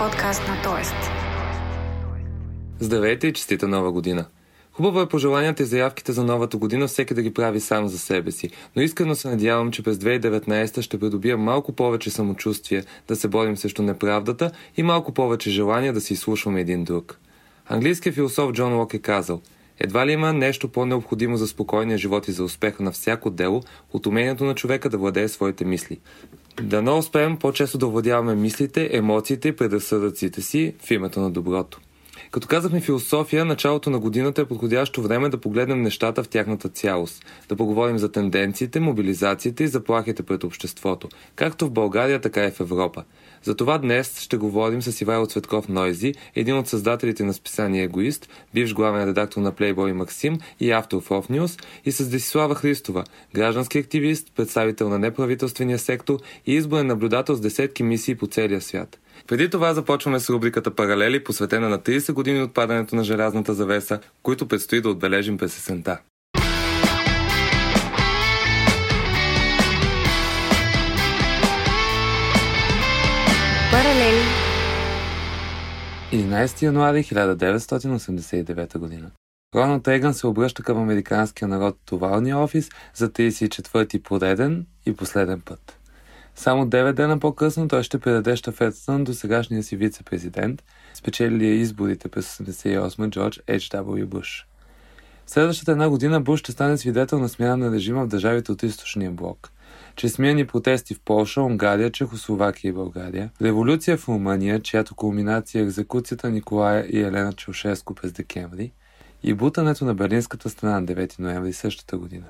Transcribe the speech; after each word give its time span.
подкаст 0.00 0.42
на 0.48 0.62
Тоест. 0.64 0.94
Здравейте 2.78 3.26
и 3.26 3.32
честита 3.32 3.68
нова 3.68 3.92
година! 3.92 4.26
Хубаво 4.72 5.00
е 5.00 5.08
пожеланията 5.08 5.62
и 5.62 5.66
заявките 5.66 6.12
за 6.12 6.24
новата 6.24 6.56
година 6.56 6.86
всеки 6.86 7.14
да 7.14 7.22
ги 7.22 7.34
прави 7.34 7.60
сам 7.60 7.88
за 7.88 7.98
себе 7.98 8.30
си, 8.30 8.50
но 8.76 8.82
искрено 8.82 9.14
се 9.14 9.28
надявам, 9.28 9.70
че 9.70 9.82
през 9.82 9.96
2019 9.96 10.80
ще 10.80 11.00
придобия 11.00 11.38
малко 11.38 11.72
повече 11.72 12.10
самочувствие 12.10 12.84
да 13.08 13.16
се 13.16 13.28
борим 13.28 13.56
срещу 13.56 13.82
неправдата 13.82 14.50
и 14.76 14.82
малко 14.82 15.12
повече 15.12 15.50
желание 15.50 15.92
да 15.92 16.00
си 16.00 16.12
изслушваме 16.12 16.60
един 16.60 16.84
друг. 16.84 17.18
Английският 17.68 18.14
философ 18.14 18.52
Джон 18.52 18.74
Лок 18.74 18.94
е 18.94 18.98
казал 18.98 19.40
Едва 19.80 20.06
ли 20.06 20.12
има 20.12 20.32
нещо 20.32 20.68
по-необходимо 20.68 21.36
за 21.36 21.48
спокойния 21.48 21.98
живот 21.98 22.28
и 22.28 22.32
за 22.32 22.44
успеха 22.44 22.82
на 22.82 22.92
всяко 22.92 23.30
дело 23.30 23.62
от 23.92 24.06
умението 24.06 24.44
на 24.44 24.54
човека 24.54 24.90
да 24.90 24.98
владее 24.98 25.28
своите 25.28 25.64
мисли. 25.64 26.00
Дано 26.62 26.98
успеем 26.98 27.36
по-често 27.36 27.78
да 27.78 27.86
владяваме 27.86 28.34
мислите, 28.34 28.90
емоциите 28.92 29.48
и 29.48 29.56
предразсъдъците 29.56 30.42
си 30.42 30.74
в 30.84 30.90
името 30.90 31.20
на 31.20 31.30
доброто. 31.30 31.80
Като 32.30 32.48
казахме 32.48 32.80
философия, 32.80 33.44
началото 33.44 33.90
на 33.90 33.98
годината 33.98 34.42
е 34.42 34.44
подходящо 34.44 35.02
време 35.02 35.28
да 35.28 35.40
погледнем 35.40 35.82
нещата 35.82 36.22
в 36.22 36.28
тяхната 36.28 36.68
цялост, 36.68 37.24
да 37.48 37.56
поговорим 37.56 37.98
за 37.98 38.12
тенденциите, 38.12 38.80
мобилизациите 38.80 39.64
и 39.64 39.68
заплахите 39.68 40.22
пред 40.22 40.44
обществото, 40.44 41.08
както 41.34 41.66
в 41.66 41.70
България, 41.70 42.20
така 42.20 42.46
и 42.46 42.50
в 42.50 42.60
Европа. 42.60 43.04
Затова 43.42 43.78
днес 43.78 44.20
ще 44.20 44.36
говорим 44.36 44.82
с 44.82 45.00
Ивайло 45.00 45.26
Цветков 45.26 45.68
Нойзи, 45.68 46.14
един 46.34 46.58
от 46.58 46.68
създателите 46.68 47.24
на 47.24 47.34
списание 47.34 47.82
Егоист, 47.82 48.28
бивш 48.54 48.74
главен 48.74 49.08
редактор 49.08 49.40
на 49.40 49.52
Playboy 49.52 49.92
Максим 49.92 50.38
и 50.60 50.70
автор 50.70 51.00
в 51.02 51.08
Off 51.08 51.30
News, 51.30 51.62
и 51.84 51.92
с 51.92 52.08
Десислава 52.08 52.54
Христова, 52.54 53.04
граждански 53.34 53.78
активист, 53.78 54.32
представител 54.36 54.88
на 54.88 54.98
неправителствения 54.98 55.78
сектор 55.78 56.18
и 56.46 56.54
изборен 56.54 56.86
наблюдател 56.86 57.34
с 57.34 57.40
десетки 57.40 57.82
мисии 57.82 58.14
по 58.14 58.26
целия 58.26 58.60
свят. 58.60 58.98
Преди 59.26 59.50
това 59.50 59.74
започваме 59.74 60.20
с 60.20 60.30
рубриката 60.30 60.74
Паралели, 60.74 61.24
посветена 61.24 61.68
на 61.68 61.78
30 61.78 62.12
години 62.12 62.42
от 62.42 62.54
падането 62.54 62.96
на 62.96 63.04
желязната 63.04 63.54
завеса, 63.54 64.00
които 64.22 64.48
предстои 64.48 64.80
да 64.80 64.90
отбележим 64.90 65.38
през 65.38 65.58
есента. 65.58 65.98
11 76.12 76.62
януари 76.62 77.04
1989 77.04 78.78
година. 78.78 79.10
Роналд 79.54 79.88
Рейган 79.88 80.14
се 80.14 80.26
обръща 80.26 80.62
към 80.62 80.78
американския 80.78 81.48
народ 81.48 81.76
от 81.82 81.92
овалния 81.92 82.38
офис 82.38 82.68
за 82.94 83.08
34-ти 83.08 84.02
пореден 84.02 84.66
и 84.86 84.96
последен 84.96 85.40
път. 85.40 85.78
Само 86.34 86.66
9 86.66 86.92
дена 86.92 87.18
по-късно 87.18 87.68
той 87.68 87.82
ще 87.82 87.98
предаде 87.98 88.36
щафетата 88.36 88.92
на 88.92 89.04
досегашния 89.04 89.62
си 89.62 89.76
вице-президент, 89.76 90.62
спечелилия 90.94 91.54
изборите 91.54 92.08
през 92.08 92.38
88 92.38 93.10
Джордж 93.10 93.40
H.W. 93.48 94.06
Буш. 94.06 94.46
Следващата 95.26 95.72
една 95.72 95.88
година 95.88 96.20
Буш 96.20 96.40
ще 96.40 96.52
стане 96.52 96.78
свидетел 96.78 97.18
на 97.18 97.28
смяна 97.28 97.56
на 97.56 97.72
режима 97.72 98.04
в 98.04 98.08
държавите 98.08 98.52
от 98.52 98.62
източния 98.62 99.10
блок. 99.10 99.50
Чрез 99.96 100.12
смияни 100.12 100.46
протести 100.46 100.94
в 100.94 101.00
Полша, 101.04 101.42
Унгария, 101.42 101.90
Чехословакия 101.90 102.68
и 102.68 102.72
България, 102.72 103.30
революция 103.42 103.96
в 103.96 104.08
Румъния, 104.08 104.60
чиято 104.62 104.94
кулминация 104.94 105.60
е 105.60 105.64
екзекуцията 105.64 106.30
Николая 106.30 106.86
и 106.90 107.00
Елена 107.00 107.32
Чаушеско 107.32 107.94
през 107.94 108.12
декември, 108.12 108.72
и 109.22 109.34
бутането 109.34 109.84
на 109.84 109.94
Берлинската 109.94 110.50
стена 110.50 110.80
на 110.80 110.86
9 110.86 111.18
ноември 111.18 111.52
същата 111.52 111.98
година. 111.98 112.26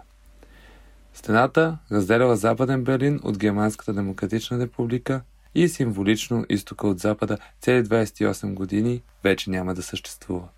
Стената 1.15 1.79
разделяла 1.93 2.37
Западен 2.37 2.85
Берлин 2.85 3.21
от 3.23 3.39
Германската 3.39 3.93
демократична 3.93 4.59
република 4.59 5.23
и 5.55 5.69
символично 5.69 6.45
изтока 6.49 6.87
от 6.87 6.99
Запада 6.99 7.39
цели 7.61 7.85
28 7.85 8.55
години 8.55 9.03
вече 9.25 9.51
няма 9.51 9.75
да 9.75 9.83
съществува. 9.83 10.49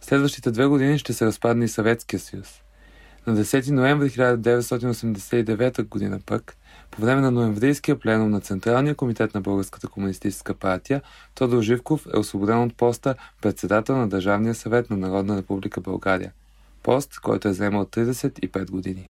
Следващите 0.00 0.50
две 0.50 0.66
години 0.66 0.98
ще 0.98 1.12
се 1.12 1.26
разпадне 1.26 1.64
и 1.64 1.68
Съветския 1.68 2.20
съюз. 2.20 2.62
На 3.26 3.36
10 3.36 3.70
ноември 3.70 4.10
1989 4.10 5.88
година 5.88 6.20
пък, 6.26 6.56
по 6.90 7.02
време 7.02 7.20
на 7.20 7.30
ноемврийския 7.30 7.98
пленум 7.98 8.30
на 8.30 8.40
Централния 8.40 8.94
комитет 8.94 9.34
на 9.34 9.40
Българската 9.40 9.88
комунистическа 9.88 10.54
партия, 10.54 11.02
Тодор 11.34 11.62
Живков 11.62 12.06
е 12.14 12.18
освободен 12.18 12.62
от 12.62 12.76
поста 12.76 13.14
председател 13.42 13.96
на 13.96 14.08
Държавния 14.08 14.54
съвет 14.54 14.90
на 14.90 14.96
Народна 14.96 15.36
република 15.36 15.80
България. 15.80 16.32
Пост, 16.82 17.20
който 17.20 17.48
е 17.48 17.52
заемал 17.52 17.84
35 17.84 18.70
години. 18.70 19.06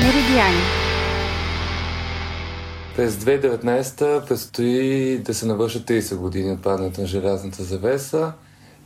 Меридиани 0.00 0.79
През 2.96 3.14
2019 3.14 4.26
предстои 4.28 5.18
да 5.18 5.34
се 5.34 5.46
навършат 5.46 5.88
30 5.88 6.16
години 6.16 6.52
от 6.52 6.62
падането 6.62 7.00
на 7.00 7.06
желязната 7.06 7.64
завеса. 7.64 8.32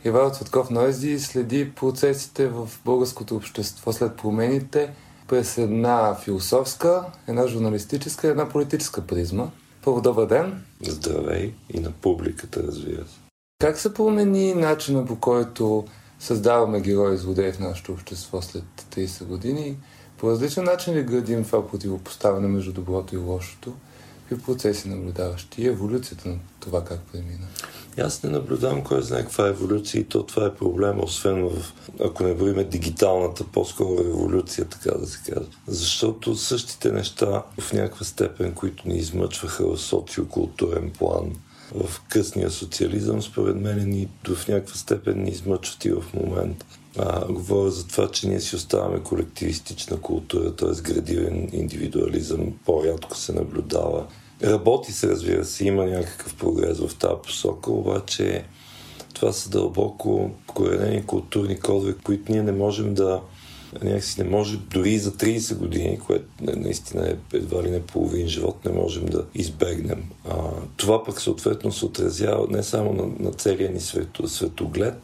Ивайло 0.05 0.29
Цветков 0.29 0.69
Нойзи 0.69 1.19
следи 1.19 1.71
процесите 1.75 2.47
в 2.47 2.69
българското 2.85 3.35
общество 3.35 3.93
след 3.93 4.17
промените 4.17 4.93
през 5.27 5.57
една 5.57 6.15
философска, 6.15 7.05
една 7.27 7.47
журналистическа 7.47 8.27
и 8.27 8.29
една 8.29 8.49
политическа 8.49 9.07
призма. 9.07 9.47
Първо, 9.83 10.01
добър 10.01 10.27
ден! 10.27 10.63
Здравей 10.81 11.53
и 11.73 11.79
на 11.79 11.91
публиката, 11.91 12.63
разбира 12.63 13.05
се. 13.05 13.19
Как 13.61 13.79
се 13.79 13.93
промени 13.93 14.53
начина 14.53 15.05
по 15.05 15.15
който 15.15 15.85
създаваме 16.19 16.81
герои 16.81 17.17
злодеи 17.17 17.51
в 17.51 17.59
нашето 17.59 17.91
общество 17.91 18.41
след 18.41 18.63
30 18.95 19.23
години? 19.23 19.77
По 20.17 20.29
различен 20.29 20.63
начин 20.63 20.93
ли 20.93 21.03
градим 21.03 21.43
това 21.43 21.67
противопоставяне 21.67 22.47
между 22.47 22.73
доброто 22.73 23.15
и 23.15 23.17
лошото? 23.17 23.73
Какви 24.29 24.45
процеси 24.45 24.89
наблюдаваш 24.89 25.43
ти? 25.43 25.67
Еволюцията 25.67 26.29
на 26.29 26.35
това 26.59 26.83
как 26.83 26.99
премина? 27.11 27.47
И 27.97 28.01
Аз 28.01 28.23
не 28.23 28.29
наблюдавам 28.29 28.83
кой 28.83 29.01
знае 29.01 29.21
каква 29.21 29.47
е 29.47 29.49
еволюция 29.49 30.01
и 30.01 30.03
то 30.03 30.23
това 30.23 30.45
е 30.45 30.55
проблема, 30.55 31.03
освен 31.03 31.49
в, 31.49 31.73
ако 32.05 32.23
не 32.23 32.33
броиме 32.33 32.63
дигиталната, 32.63 33.43
по-скоро 33.43 34.03
революция, 34.03 34.65
така 34.65 34.97
да 34.97 35.07
се 35.07 35.31
каже. 35.31 35.47
Защото 35.67 36.35
същите 36.35 36.91
неща 36.91 37.43
в 37.59 37.73
някаква 37.73 38.05
степен, 38.05 38.53
които 38.53 38.87
ни 38.87 38.97
измъчваха 38.97 39.67
в 39.67 39.77
социокултурен 39.77 40.91
план, 40.91 41.35
в 41.75 42.01
късния 42.09 42.51
социализъм, 42.51 43.21
според 43.21 43.55
мен 43.55 43.89
ни 43.89 44.07
в 44.27 44.47
някаква 44.47 44.75
степен 44.75 45.23
ни 45.23 45.29
измъчват 45.29 45.85
и 45.85 45.91
в 45.91 46.03
момента. 46.13 46.65
А, 46.97 47.33
говоря 47.33 47.71
за 47.71 47.87
това, 47.87 48.07
че 48.11 48.27
ние 48.27 48.39
си 48.39 48.55
оставаме 48.55 49.03
колективистична 49.03 49.97
култура, 49.97 50.55
т.е. 50.55 50.81
градивен 50.81 51.49
индивидуализъм 51.53 52.53
по-рядко 52.65 53.17
се 53.17 53.33
наблюдава. 53.33 54.05
Работи 54.43 54.91
се, 54.91 55.09
разбира 55.09 55.45
се, 55.45 55.65
има 55.65 55.85
някакъв 55.85 56.35
прогрес 56.35 56.79
в 56.79 56.95
тази 56.95 57.21
посока, 57.23 57.71
обаче 57.71 58.45
това 59.13 59.31
са 59.31 59.49
дълбоко 59.49 60.31
коренени 60.47 61.05
културни 61.05 61.59
кодове, 61.59 61.95
които 62.03 62.31
ние 62.31 62.43
не 62.43 62.51
можем 62.51 62.93
да 62.93 63.21
някакси 63.83 64.23
не 64.23 64.29
може 64.29 64.57
дори 64.57 64.99
за 64.99 65.11
30 65.11 65.57
години, 65.57 65.99
което 65.99 66.25
наистина 66.41 67.09
е 67.09 67.37
едва 67.37 67.63
ли 67.63 67.71
не 67.71 67.81
половин 67.81 68.27
живот, 68.27 68.65
не 68.65 68.71
можем 68.71 69.05
да 69.05 69.25
избегнем. 69.35 70.03
А, 70.29 70.35
това 70.77 71.03
пък 71.03 71.21
съответно 71.21 71.71
се 71.71 71.85
отразява 71.85 72.47
не 72.49 72.63
само 72.63 72.93
на, 72.93 73.03
на 73.19 73.31
целия 73.31 73.71
ни 73.71 73.79
свето, 73.79 74.27
светоглед, 74.27 74.95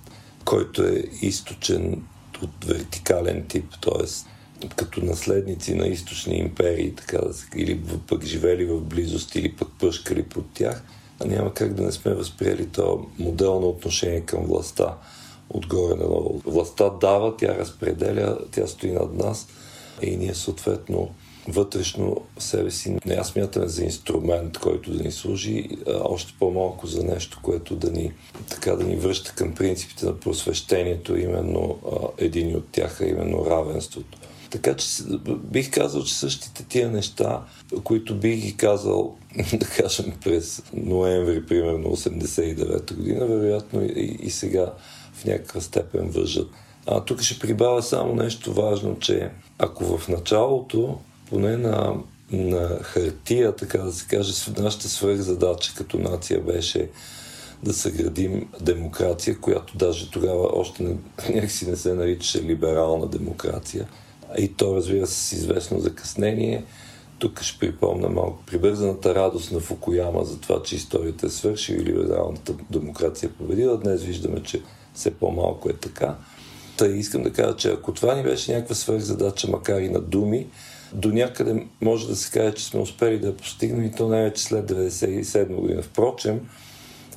който 0.46 0.84
е 0.84 1.04
източен 1.22 2.04
от 2.44 2.66
вертикален 2.66 3.46
тип, 3.48 3.66
т.е. 3.82 4.68
като 4.76 5.06
наследници 5.06 5.76
на 5.76 5.88
източни 5.88 6.38
империи, 6.38 6.96
така 6.96 7.18
да 7.18 7.34
се, 7.34 7.46
или 7.56 7.82
пък 8.08 8.24
живели 8.24 8.66
в 8.66 8.82
близост, 8.82 9.36
или 9.36 9.56
пък 9.56 9.68
пъшкали 9.80 10.24
под 10.24 10.46
тях, 10.54 10.84
а 11.20 11.26
няма 11.26 11.54
как 11.54 11.74
да 11.74 11.84
не 11.84 11.92
сме 11.92 12.14
възприели 12.14 12.68
то 12.68 13.06
модел 13.20 13.60
на 13.60 13.68
отношение 13.68 14.22
към 14.22 14.44
властта 14.44 14.98
отгоре 15.54 15.96
на 15.96 16.06
ново. 16.06 16.42
Властта 16.46 16.90
дава, 16.90 17.38
тя 17.38 17.58
разпределя, 17.58 18.38
тя 18.52 18.68
стои 18.68 18.92
над 18.92 19.14
нас 19.14 19.48
и 20.02 20.18
ние 20.18 20.34
съответно 20.34 21.10
вътрешно 21.48 22.22
себе 22.40 22.72
си 22.72 22.98
не 23.06 23.14
я 23.14 23.24
смятаме 23.24 23.68
за 23.68 23.84
инструмент, 23.84 24.58
който 24.58 24.92
да 24.92 25.04
ни 25.04 25.12
служи, 25.12 25.70
а 25.88 26.00
още 26.04 26.34
по-малко 26.40 26.88
за 26.88 27.04
нещо, 27.04 27.40
което 27.44 27.76
да 27.76 27.92
ни, 27.92 28.14
така 28.50 28.76
да 28.76 28.84
ни 28.84 28.96
връща 28.96 29.34
към 29.36 29.54
принципите 29.54 30.06
на 30.06 30.20
просвещението, 30.20 31.18
именно 31.18 31.78
а, 31.86 32.08
един 32.18 32.56
от 32.56 32.68
тях, 32.72 33.02
а 33.02 33.06
именно 33.06 33.46
равенството. 33.46 34.18
Така 34.50 34.76
че 34.76 34.88
бих 35.44 35.72
казал, 35.72 36.04
че 36.04 36.16
същите 36.16 36.64
тия 36.64 36.92
неща, 36.92 37.44
които 37.84 38.16
бих 38.16 38.42
ги 38.42 38.58
казал, 38.58 39.16
да 39.54 39.66
кажем, 39.66 40.14
през 40.24 40.64
ноември, 40.74 41.46
примерно 41.46 41.90
89-та 41.90 42.96
година, 42.96 43.26
вероятно 43.26 43.84
и, 43.84 44.18
и 44.22 44.30
сега 44.30 44.74
в 45.14 45.26
някаква 45.26 45.62
степен 45.62 46.10
въжат. 46.10 46.50
А 46.86 47.06
тук 47.06 47.22
ще 47.22 47.40
прибавя 47.40 47.84
само 47.84 48.16
нещо 48.16 48.54
важно, 48.54 49.00
че 49.00 49.32
ако 49.58 49.98
в 49.98 50.08
началото, 50.08 51.00
поне 51.32 51.58
на, 51.58 51.96
на 52.32 52.80
хартия, 52.82 53.56
така 53.56 53.78
да 53.78 53.94
се 53.94 54.08
каже, 54.08 54.34
нашата 54.58 54.90
свръхзадача 54.90 55.74
като 55.76 55.98
нация 55.98 56.42
беше 56.42 56.90
да 57.64 57.74
съградим 57.74 58.50
демокрация, 58.62 59.40
която 59.40 59.78
даже 59.78 60.12
тогава 60.12 60.50
още 60.54 60.84
не, 60.84 60.96
някакси 61.36 61.70
не 61.70 61.76
се 61.76 61.94
наричаше 61.94 62.44
либерална 62.44 63.08
демокрация. 63.08 63.88
И 64.38 64.48
то, 64.48 64.76
разбира 64.76 65.08
се, 65.08 65.14
с 65.14 65.32
известно 65.32 65.80
закъснение. 65.80 66.66
Тук 67.20 67.42
ще 67.42 67.60
припомня 67.60 68.10
малко 68.10 68.44
прибързаната 68.46 69.16
радост 69.16 69.52
на 69.52 69.60
Фукуяма 69.60 70.26
за 70.26 70.40
това, 70.40 70.64
че 70.64 70.76
историята 70.76 71.26
е 71.26 71.30
свършила 71.30 71.82
и 71.82 71.86
либералната 71.86 72.54
демокрация 72.70 73.28
е 73.28 73.34
победила. 73.34 73.78
Днес 73.78 74.04
виждаме, 74.04 74.44
че 74.44 74.62
все 74.94 75.12
по-малко 75.12 75.70
е 75.70 75.74
така. 75.74 76.16
Та 76.78 76.88
искам 76.88 77.24
да 77.24 77.34
кажа, 77.34 77.56
че 77.56 77.72
ако 77.72 77.94
това 77.94 78.16
ни 78.16 78.24
беше 78.24 78.54
някаква 78.54 78.76
свърхзадача, 78.76 79.48
макар 79.52 79.82
и 79.82 79.90
на 79.90 80.02
думи, 80.02 80.48
до 80.94 81.10
някъде 81.10 81.66
може 81.82 82.08
да 82.08 82.16
се 82.16 82.32
каже, 82.32 82.54
че 82.54 82.66
сме 82.66 82.80
успели 82.80 83.20
да 83.20 83.38
постигнем 83.38 83.86
и 83.86 83.92
то 83.92 84.08
най-вече 84.08 84.44
след 84.44 84.72
1997 84.72 85.56
година. 85.56 85.82
Впрочем, 85.82 86.40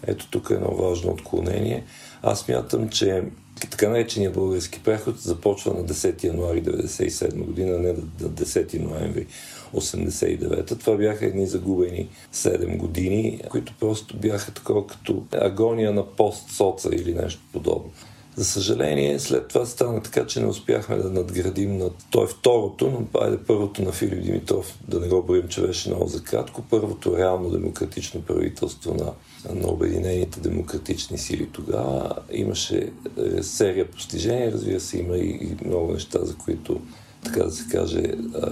ето 0.07 0.31
тук 0.31 0.51
е 0.51 0.55
едно 0.55 0.75
важно 0.75 1.11
отклонение. 1.11 1.85
Аз 2.23 2.49
мятам, 2.49 2.89
че 2.89 3.23
така 3.71 3.89
наречения 3.89 4.31
български 4.31 4.81
преход 4.83 5.19
започва 5.19 5.75
на 5.75 5.85
10 5.85 6.25
януари 6.25 6.63
1997 6.63 7.45
година, 7.45 7.79
не 7.79 7.93
на 7.93 8.29
10 8.29 8.79
ноември 8.79 9.27
89-та. 9.75 10.75
Това 10.75 10.97
бяха 10.97 11.27
едни 11.27 11.47
загубени 11.47 12.09
7 12.35 12.77
години, 12.77 13.41
които 13.51 13.75
просто 13.81 14.17
бяха 14.17 14.53
такова 14.53 14.87
като 14.87 15.23
агония 15.33 15.93
на 15.93 16.07
пост-соца 16.07 16.91
или 16.93 17.15
нещо 17.15 17.41
подобно. 17.53 17.91
За 18.37 18.45
съжаление, 18.45 19.19
след 19.19 19.49
това 19.49 19.67
стана 19.67 20.03
така, 20.03 20.27
че 20.27 20.41
не 20.41 20.47
успяхме 20.47 20.97
да 20.97 21.11
надградим 21.11 21.79
на... 21.79 21.91
То 22.11 22.25
е 22.25 22.27
второто, 22.27 22.91
но 22.91 23.21
айде 23.21 23.39
първото 23.47 23.83
на 23.83 23.93
Филип 23.93 24.23
Димитров, 24.23 24.79
да 24.89 25.01
не 25.01 25.09
го 25.09 25.23
броим, 25.23 25.49
че 25.49 25.61
беше 25.61 25.89
много 25.89 26.07
за 26.07 26.23
кратко. 26.23 26.63
Първото 26.71 27.17
реално 27.17 27.51
демократично 27.51 28.23
правителство 28.23 28.95
на, 28.95 29.13
на 29.55 29.69
Обединените 29.69 30.41
демократични 30.41 31.19
сили 31.19 31.49
тогава. 31.53 32.17
Имаше 32.33 32.93
е, 33.39 33.43
серия 33.43 33.91
постижения, 33.91 34.53
разбира 34.53 34.81
се, 34.81 34.99
има 34.99 35.17
и 35.17 35.57
много 35.65 35.93
неща, 35.93 36.19
за 36.23 36.35
които 36.35 36.81
така 37.25 37.45
да 37.45 37.51
се 37.51 37.69
каже, 37.69 38.03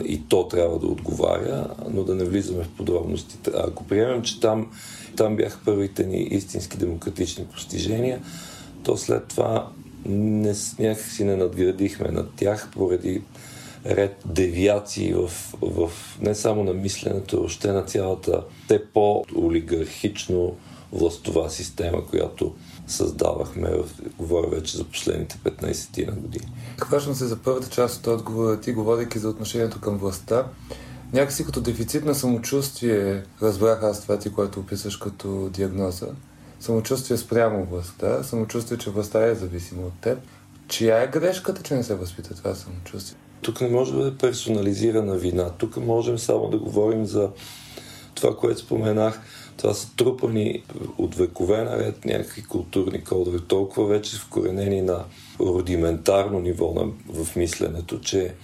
и 0.05 0.23
то 0.28 0.49
трябва 0.49 0.78
да 0.78 0.87
отговаря, 0.87 1.67
но 1.90 2.05
да 2.05 2.14
не 2.14 2.25
влизаме 2.25 2.64
в 2.64 2.69
подробностите. 2.69 3.50
Ако 3.55 3.85
приемем, 3.85 4.23
че 4.23 4.40
там, 4.40 4.70
там 5.17 5.37
бяха 5.37 5.58
първите 5.64 6.06
ни 6.06 6.23
истински 6.23 6.76
демократични 6.76 7.44
постижения, 7.44 8.20
то 8.84 8.96
след 8.96 9.26
това 9.26 9.69
не, 10.06 10.55
някакси 10.79 11.25
не 11.25 11.37
надградихме 11.37 12.08
над 12.08 12.31
тях 12.37 12.69
поради 12.73 13.23
ред 13.87 14.17
девиации 14.26 15.14
в, 15.14 15.29
в 15.62 15.90
не 16.20 16.34
само 16.34 16.64
на 16.64 16.73
мисленето, 16.73 17.43
още 17.44 17.73
на 17.73 17.82
цялата 17.82 18.44
те 18.69 18.84
по-олигархично 18.84 20.56
властова 20.93 21.50
система, 21.50 22.06
която 22.06 22.55
създавахме, 22.87 23.70
говоря 24.19 24.49
вече 24.49 24.76
за 24.76 24.85
последните 24.85 25.38
15 25.44 26.06
на 26.06 26.12
години. 26.12 26.46
Хващам 26.81 27.14
се 27.14 27.26
за 27.26 27.37
първата 27.37 27.69
част 27.69 27.99
от 27.99 28.06
отговора 28.06 28.61
ти, 28.61 28.73
говорейки 28.73 29.19
за 29.19 29.28
отношението 29.28 29.81
към 29.81 29.99
властта. 29.99 30.46
Някакси 31.12 31.44
като 31.44 31.61
дефицит 31.61 32.05
на 32.05 32.14
самочувствие 32.14 33.23
разбрах 33.43 33.82
аз 33.82 34.02
това 34.02 34.19
ти, 34.19 34.32
което 34.32 34.61
описваш 34.61 34.96
като 34.96 35.50
диагноза 35.52 36.06
самочувствие 36.62 37.17
спрямо 37.19 37.64
властта, 37.64 38.23
самочувствие, 38.23 38.79
че 38.79 38.91
властта 38.91 39.26
е 39.26 39.35
зависима 39.35 39.82
от 39.82 40.00
теб. 40.00 40.19
Чия 40.69 41.03
е 41.03 41.06
грешката, 41.06 41.62
че 41.62 41.75
не 41.75 41.82
се 41.82 41.94
възпита 41.94 42.35
това 42.35 42.55
самочувствие? 42.55 43.19
Тук 43.43 43.61
не 43.61 43.69
може 43.69 43.93
да 43.93 43.99
бъде 43.99 44.17
персонализирана 44.17 45.17
вина. 45.17 45.50
Тук 45.50 45.76
можем 45.76 46.19
само 46.19 46.50
да 46.50 46.59
говорим 46.59 47.06
за 47.06 47.31
това, 48.14 48.37
което 48.37 48.61
споменах. 48.61 49.20
Това 49.56 49.75
са 49.75 49.97
трупани 49.97 50.64
от 50.99 51.14
векове 51.14 51.64
наред 51.64 52.05
някакви 52.05 52.43
културни 52.43 53.05
кодове, 53.05 53.38
толкова 53.49 53.87
вече 53.87 54.17
вкоренени 54.17 54.82
на 54.82 55.05
рудиментарно 55.41 56.41
ниво 56.41 56.75
на, 56.75 57.14
в 57.14 57.37
мисленето, 57.37 58.00
че 58.00 58.35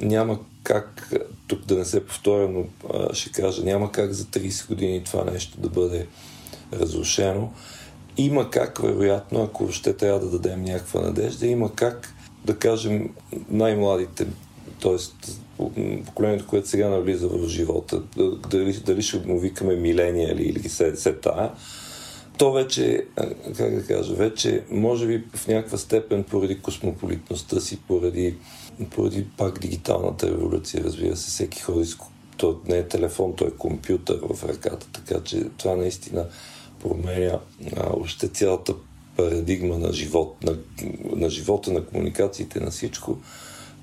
няма 0.00 0.38
как, 0.62 1.12
тук 1.46 1.64
да 1.64 1.76
не 1.76 1.84
се 1.84 2.06
повторя, 2.06 2.48
но 2.48 2.64
ще 3.12 3.30
кажа, 3.30 3.64
няма 3.64 3.92
как 3.92 4.12
за 4.12 4.24
30 4.24 4.68
години 4.68 5.04
това 5.04 5.24
нещо 5.24 5.60
да 5.60 5.68
бъде 5.68 6.06
разрушено. 6.72 7.52
Има 8.16 8.50
как, 8.50 8.78
вероятно, 8.78 9.42
ако 9.42 9.72
ще 9.72 9.92
трябва 9.92 10.20
да 10.20 10.30
дадем 10.30 10.62
някаква 10.62 11.00
надежда, 11.00 11.46
има 11.46 11.74
как, 11.74 12.14
да 12.44 12.56
кажем, 12.56 13.10
най-младите, 13.48 14.26
т.е. 14.82 14.96
поколението, 16.06 16.46
което 16.46 16.68
сега 16.68 16.88
навлиза 16.88 17.28
в 17.28 17.48
живота, 17.48 18.02
дали, 18.50 18.72
дали 18.72 19.02
ще 19.02 19.18
му 19.18 19.38
викаме 19.38 19.76
миления 19.76 20.32
или 20.38 20.68
се, 20.68 20.96
се 20.96 21.12
тая, 21.12 21.50
то 22.38 22.52
вече, 22.52 23.06
как 23.56 23.74
да 23.74 23.86
кажа, 23.86 24.14
вече 24.14 24.64
може 24.70 25.06
би 25.06 25.24
в 25.34 25.48
някаква 25.48 25.78
степен 25.78 26.24
поради 26.24 26.60
космополитността 26.60 27.60
си, 27.60 27.78
поради, 27.88 28.34
поради 28.90 29.26
пак 29.36 29.58
дигиталната 29.58 30.26
революция, 30.26 30.84
разбира 30.84 31.16
се, 31.16 31.30
всеки 31.30 31.60
ходи 31.60 31.86
с 31.86 31.96
то 32.36 32.60
не 32.68 32.78
е 32.78 32.88
телефон, 32.88 33.36
то 33.36 33.46
е 33.46 33.50
компютър 33.50 34.18
в 34.22 34.48
ръката, 34.48 34.86
така 34.92 35.24
че 35.24 35.44
това 35.58 35.76
наистина 35.76 36.26
променя 36.88 37.38
а, 37.76 37.90
още 38.00 38.28
цялата 38.28 38.74
парадигма 39.16 39.78
на, 39.78 39.92
живот, 39.92 40.36
на, 40.42 40.56
на 41.16 41.30
живота, 41.30 41.72
на 41.72 41.84
комуникациите, 41.84 42.60
на 42.60 42.70
всичко. 42.70 43.18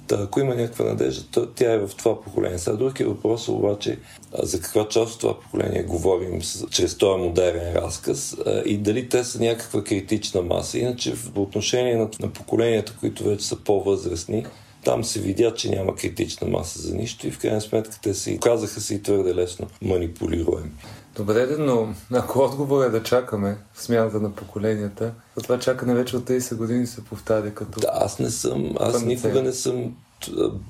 Та, 0.08 0.16
ако 0.22 0.40
има 0.40 0.56
някаква 0.56 0.86
надежда, 0.86 1.24
то, 1.32 1.46
тя 1.46 1.74
е 1.74 1.78
в 1.78 1.92
това 1.98 2.22
поколение. 2.22 2.58
Сега 2.58 2.76
друг 2.76 3.00
е 3.00 3.06
въпрос 3.06 3.48
обаче 3.48 4.00
за 4.44 4.62
каква 4.62 4.88
част 4.88 5.14
от 5.14 5.20
това 5.20 5.40
поколение 5.40 5.84
говорим 5.84 6.44
с, 6.44 6.68
чрез 6.70 6.98
този 6.98 7.24
модерен 7.24 7.74
разказ 7.74 8.38
а, 8.46 8.62
и 8.66 8.78
дали 8.78 9.10
те 9.10 9.24
са 9.24 9.40
някаква 9.40 9.84
критична 9.84 10.42
маса. 10.42 10.80
Иначе 10.80 11.16
в 11.16 11.32
отношение 11.36 11.96
на, 11.96 12.10
на 12.20 12.34
поколенията, 12.34 12.96
които 13.00 13.24
вече 13.24 13.46
са 13.46 13.56
по-възрастни, 13.56 14.46
там 14.84 15.04
се 15.04 15.20
видя, 15.20 15.54
че 15.54 15.70
няма 15.70 15.96
критична 15.96 16.48
маса 16.48 16.80
за 16.80 16.96
нищо 16.96 17.28
и 17.28 17.32
в 17.32 17.40
крайна 17.40 17.62
сметка 17.62 18.00
те 18.02 18.14
се 18.14 18.38
казаха 18.38 18.82
се 18.82 18.96
и 18.96 19.02
твърде 19.02 19.36
лесно 19.36 19.68
манипулируеми. 19.82 20.72
Добре, 21.16 21.48
но 21.60 21.94
ако 22.12 22.40
отговор 22.40 22.84
е 22.84 22.90
да 22.90 23.04
чакаме 23.04 23.58
в 23.74 23.84
смяната 23.84 24.20
на 24.20 24.32
поколенията, 24.32 25.14
то 25.36 25.42
това 25.42 25.60
чакане 25.60 25.94
вече 25.94 26.18
от 26.18 26.24
30 26.24 26.56
години 26.56 26.88
се 26.88 27.04
повтаря 27.04 27.54
като... 27.54 27.80
Да, 27.80 27.90
аз 27.94 28.20
не 28.20 28.30
съм, 28.30 28.76
аз 28.80 29.04
никога 29.04 29.42
не 29.42 29.54
съм 29.54 29.94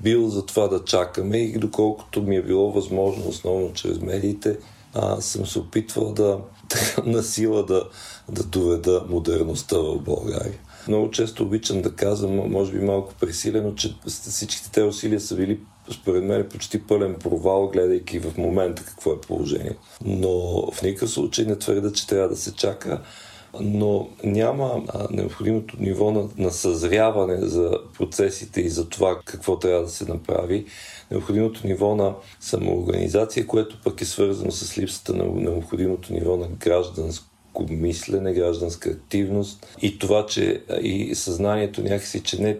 бил 0.02 0.28
за 0.28 0.46
това 0.46 0.68
да 0.68 0.84
чакаме 0.84 1.36
и 1.36 1.58
доколкото 1.58 2.22
ми 2.22 2.36
е 2.36 2.42
било 2.42 2.72
възможно, 2.72 3.28
основно 3.28 3.72
чрез 3.72 4.00
медиите, 4.00 4.58
а, 4.94 5.20
съм 5.20 5.46
се 5.46 5.58
опитвал 5.58 6.12
да 6.12 6.38
на 7.04 7.22
сила 7.22 7.66
да, 7.66 7.84
да 8.28 8.42
доведа 8.42 9.04
модерността 9.08 9.78
в 9.78 9.98
България. 9.98 10.58
Много 10.88 11.10
често 11.10 11.42
обичам 11.42 11.82
да 11.82 11.94
казвам, 11.94 12.52
може 12.52 12.72
би 12.72 12.84
малко 12.84 13.14
пресилено, 13.20 13.74
че 13.74 13.94
всичките 14.06 14.70
те 14.72 14.82
усилия 14.82 15.20
са 15.20 15.36
били 15.36 15.60
според 15.90 16.24
мен 16.24 16.40
е 16.40 16.48
почти 16.48 16.86
пълен 16.86 17.14
провал, 17.14 17.68
гледайки 17.68 18.18
в 18.18 18.36
момента 18.36 18.84
какво 18.84 19.12
е 19.12 19.20
положение. 19.20 19.76
Но 20.04 20.30
в 20.72 20.82
никакъв 20.82 21.10
случай 21.10 21.44
не 21.44 21.58
твърда, 21.58 21.92
че 21.92 22.06
трябва 22.06 22.28
да 22.28 22.36
се 22.36 22.54
чака 22.54 23.00
но 23.60 24.08
няма 24.24 24.82
необходимото 25.10 25.76
ниво 25.80 26.10
на, 26.10 26.28
на 26.38 26.50
съзряване 26.50 27.46
за 27.46 27.78
процесите 27.98 28.60
и 28.60 28.68
за 28.68 28.88
това 28.88 29.20
какво 29.24 29.58
трябва 29.58 29.82
да 29.82 29.88
се 29.88 30.04
направи, 30.04 30.66
необходимото 31.10 31.66
ниво 31.66 31.96
на 31.96 32.14
самоорганизация, 32.40 33.46
което 33.46 33.80
пък 33.84 34.00
е 34.00 34.04
свързано 34.04 34.50
с 34.50 34.78
липсата 34.78 35.14
на 35.14 35.24
необходимото 35.24 36.12
ниво 36.12 36.36
на 36.36 36.48
гражданско 36.48 37.33
мислене, 37.62 38.32
гражданска 38.32 38.90
активност 38.90 39.76
и 39.82 39.98
това, 39.98 40.26
че 40.26 40.62
и 40.82 41.14
съзнанието 41.14 41.82
някакси, 41.82 42.20
че 42.20 42.42
не, 42.42 42.58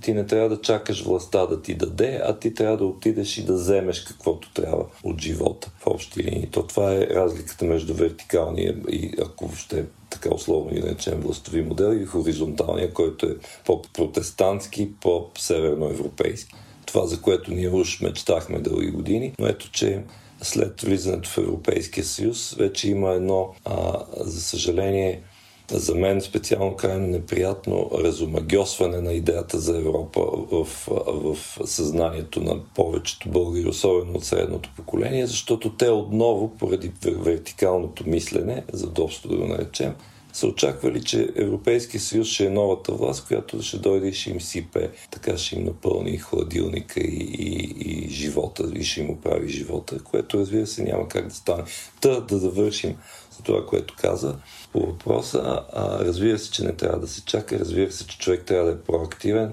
ти 0.00 0.14
не 0.14 0.26
трябва 0.26 0.48
да 0.48 0.60
чакаш 0.60 1.04
властта 1.04 1.46
да 1.46 1.62
ти 1.62 1.74
даде, 1.74 2.20
а 2.24 2.38
ти 2.38 2.54
трябва 2.54 2.76
да 2.76 2.84
отидеш 2.84 3.38
и 3.38 3.44
да 3.44 3.52
вземеш 3.52 4.00
каквото 4.00 4.52
трябва 4.52 4.84
от 5.02 5.20
живота 5.20 5.70
в 5.78 5.86
общи 5.86 6.22
линии. 6.22 6.48
То 6.50 6.62
това 6.62 6.94
е 6.94 7.06
разликата 7.06 7.64
между 7.64 7.94
вертикалния 7.94 8.76
и 8.88 9.12
ако 9.22 9.56
ще 9.56 9.84
така 10.10 10.34
условно 10.34 10.76
и 10.76 10.80
наречем 10.80 11.20
властови 11.20 11.62
модел 11.62 11.92
и 11.92 12.06
хоризонталния, 12.06 12.92
който 12.92 13.26
е 13.26 13.36
по-протестантски, 13.66 14.90
по-северноевропейски. 15.00 16.54
Това, 16.86 17.06
за 17.06 17.20
което 17.20 17.50
ние 17.50 17.70
уж 17.70 18.00
мечтахме 18.00 18.58
дълги 18.58 18.90
години, 18.90 19.32
но 19.38 19.46
ето, 19.46 19.70
че 19.70 20.02
след 20.42 20.80
влизането 20.80 21.28
в 21.28 21.38
Европейския 21.38 22.04
съюз 22.04 22.54
вече 22.58 22.90
има 22.90 23.12
едно, 23.12 23.54
а, 23.64 24.04
за 24.16 24.40
съжаление, 24.40 25.22
за 25.70 25.94
мен 25.94 26.20
специално 26.20 26.76
крайно 26.76 27.06
неприятно 27.06 27.90
разумагьосване 27.94 29.00
на 29.00 29.12
идеята 29.12 29.58
за 29.58 29.78
Европа 29.78 30.20
в, 30.52 30.68
в 31.06 31.36
съзнанието 31.64 32.40
на 32.40 32.64
повечето 32.74 33.28
българи, 33.28 33.68
особено 33.68 34.12
от 34.14 34.24
средното 34.24 34.70
поколение, 34.76 35.26
защото 35.26 35.76
те 35.76 35.90
отново, 35.90 36.50
поради 36.58 36.92
вертикалното 37.04 38.08
мислене, 38.08 38.64
за 38.72 38.90
да 38.90 39.02
го 39.36 39.46
наречем, 39.46 39.94
са 40.40 40.46
очаквали, 40.46 41.04
че 41.04 41.32
Европейския 41.36 42.00
съюз 42.00 42.28
ще 42.28 42.46
е 42.46 42.50
новата 42.50 42.92
власт, 42.92 43.26
която 43.26 43.62
ще 43.62 43.78
дойде 43.78 44.08
и 44.08 44.12
ще 44.12 44.30
им 44.30 44.40
сипе, 44.40 44.90
така 45.10 45.38
ще 45.38 45.56
им 45.56 45.64
напълни 45.64 46.18
хладилника 46.18 47.00
и, 47.00 47.34
и, 47.38 47.74
и 47.80 48.08
живота, 48.08 48.70
и 48.74 48.84
ще 48.84 49.00
им 49.00 49.10
оправи 49.10 49.48
живота, 49.48 50.04
което 50.04 50.38
разбира 50.38 50.66
се 50.66 50.82
няма 50.82 51.08
как 51.08 51.28
да 51.28 51.34
стане. 51.34 51.62
Та 52.00 52.20
да 52.20 52.38
завършим 52.38 52.96
за 53.36 53.42
това, 53.42 53.66
което 53.66 53.94
каза 53.98 54.36
по 54.72 54.80
въпроса. 54.80 55.62
А, 55.72 56.04
разбира 56.04 56.38
се, 56.38 56.50
че 56.50 56.64
не 56.64 56.72
трябва 56.72 56.98
да 56.98 57.08
се 57.08 57.24
чака, 57.24 57.58
разбира 57.58 57.92
се, 57.92 58.06
че 58.06 58.18
човек 58.18 58.44
трябва 58.44 58.66
да 58.66 58.72
е 58.72 58.80
проактивен, 58.80 59.52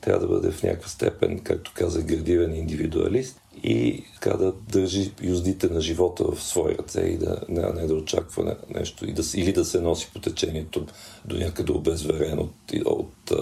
трябва 0.00 0.20
да 0.20 0.34
бъде 0.34 0.50
в 0.50 0.62
някаква 0.62 0.88
степен, 0.88 1.40
както 1.40 1.72
каза, 1.74 2.02
градивен 2.02 2.54
индивидуалист 2.54 3.41
и 3.62 4.04
така 4.14 4.36
да 4.36 4.52
държи 4.52 5.12
юздите 5.22 5.68
на 5.68 5.80
живота 5.80 6.24
в 6.24 6.42
свои 6.42 6.74
ръце 6.78 7.00
и 7.00 7.16
да 7.16 7.40
не, 7.48 7.72
не 7.72 7.86
да 7.86 7.94
очаква 7.94 8.56
нещо 8.74 9.06
и 9.08 9.12
да, 9.12 9.22
или 9.34 9.52
да 9.52 9.64
се 9.64 9.80
носи 9.80 10.10
по 10.12 10.20
течението 10.20 10.86
до 11.24 11.36
някъде 11.36 11.72
обезверен 11.72 12.38
от, 12.38 12.54
от, 12.84 13.32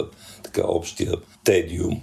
така 0.43 0.61
общия 0.67 1.13
тедиум. 1.43 2.01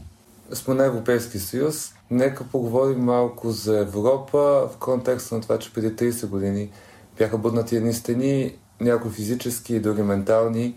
Спомена 0.52 0.84
Европейски 0.84 1.38
съюз. 1.38 1.92
Нека 2.10 2.44
поговорим 2.44 2.98
малко 2.98 3.50
за 3.50 3.78
Европа 3.78 4.68
в 4.72 4.76
контекста 4.78 5.34
на 5.34 5.40
това, 5.40 5.58
че 5.58 5.72
преди 5.72 5.88
30 5.88 6.26
години 6.26 6.70
бяха 7.18 7.38
буднати 7.38 7.76
едни 7.76 7.92
стени, 7.92 8.54
някои 8.80 9.10
физически 9.10 9.74
и 9.74 9.80
други 9.80 10.02
ментални. 10.02 10.74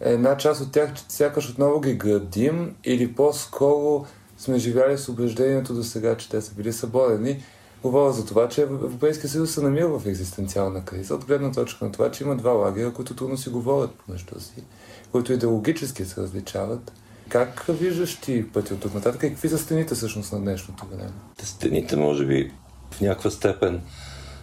Една 0.00 0.36
част 0.36 0.60
от 0.60 0.72
тях 0.72 0.90
сякаш 1.08 1.50
отново 1.50 1.80
ги 1.80 1.94
градим 1.94 2.76
или 2.84 3.14
по-скоро 3.14 4.06
сме 4.38 4.58
живяли 4.58 4.98
с 4.98 5.08
убеждението 5.08 5.74
до 5.74 5.84
сега, 5.84 6.16
че 6.16 6.28
те 6.28 6.42
са 6.42 6.54
били 6.54 6.72
съборени. 6.72 7.42
Говоря 7.82 8.12
за 8.12 8.26
това, 8.26 8.48
че 8.48 8.62
Европейския 8.62 9.30
съюз 9.30 9.54
се 9.54 9.60
намира 9.60 9.88
в 9.88 10.06
екзистенциална 10.06 10.84
криза, 10.84 11.14
от 11.14 11.24
гледна 11.24 11.52
точка 11.52 11.84
на 11.84 11.92
това, 11.92 12.10
че 12.10 12.24
има 12.24 12.36
два 12.36 12.50
лагера, 12.50 12.92
които 12.92 13.16
трудно 13.16 13.36
си 13.36 13.48
говорят 13.48 13.90
помежду 14.06 14.40
си, 14.40 14.62
които 15.12 15.32
идеологически 15.32 16.04
се 16.04 16.20
различават. 16.20 16.92
Как 17.28 17.64
виждаш 17.68 18.16
ти 18.16 18.52
пътя 18.52 18.74
от 18.74 18.80
тук 18.80 18.94
нататък 18.94 19.20
какви 19.20 19.48
са 19.48 19.58
стените 19.58 19.94
всъщност 19.94 20.32
на 20.32 20.40
днешното 20.40 20.86
време? 20.86 21.10
Стените, 21.42 21.96
може 21.96 22.26
би, 22.26 22.52
в 22.90 23.00
някаква 23.00 23.30
степен 23.30 23.80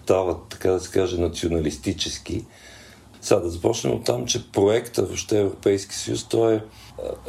стават, 0.04 0.38
така 0.50 0.72
да 0.72 0.80
се 0.80 0.92
каже, 0.92 1.22
националистически. 1.22 2.46
Сега 3.26 3.40
да 3.40 3.50
започнем 3.50 3.94
от 3.94 4.04
там, 4.04 4.26
че 4.26 4.52
проекта 4.52 5.02
въобще 5.02 5.40
Европейски 5.40 5.96
съюз, 5.96 6.24
той 6.24 6.56
е 6.56 6.62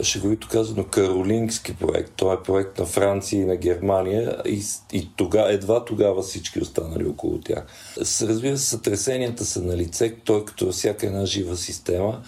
шеговито 0.02 0.48
казано, 0.48 0.84
каролингски 0.84 1.76
проект. 1.76 2.12
Той 2.16 2.34
е 2.34 2.42
проект 2.42 2.78
на 2.78 2.86
Франция 2.86 3.42
и 3.42 3.44
на 3.44 3.56
Германия 3.56 4.42
и, 4.46 4.62
и 4.92 5.10
тога, 5.16 5.46
едва 5.48 5.84
тогава 5.84 6.22
всички 6.22 6.60
останали 6.60 7.04
около 7.04 7.40
тях. 7.40 7.66
Разбира 8.22 8.58
се, 8.58 8.66
сътресенията 8.66 9.44
са 9.44 9.62
на 9.62 9.76
лице, 9.76 10.14
той 10.24 10.44
като 10.44 10.72
всяка 10.72 11.06
една 11.06 11.26
жива 11.26 11.56
система. 11.56 12.22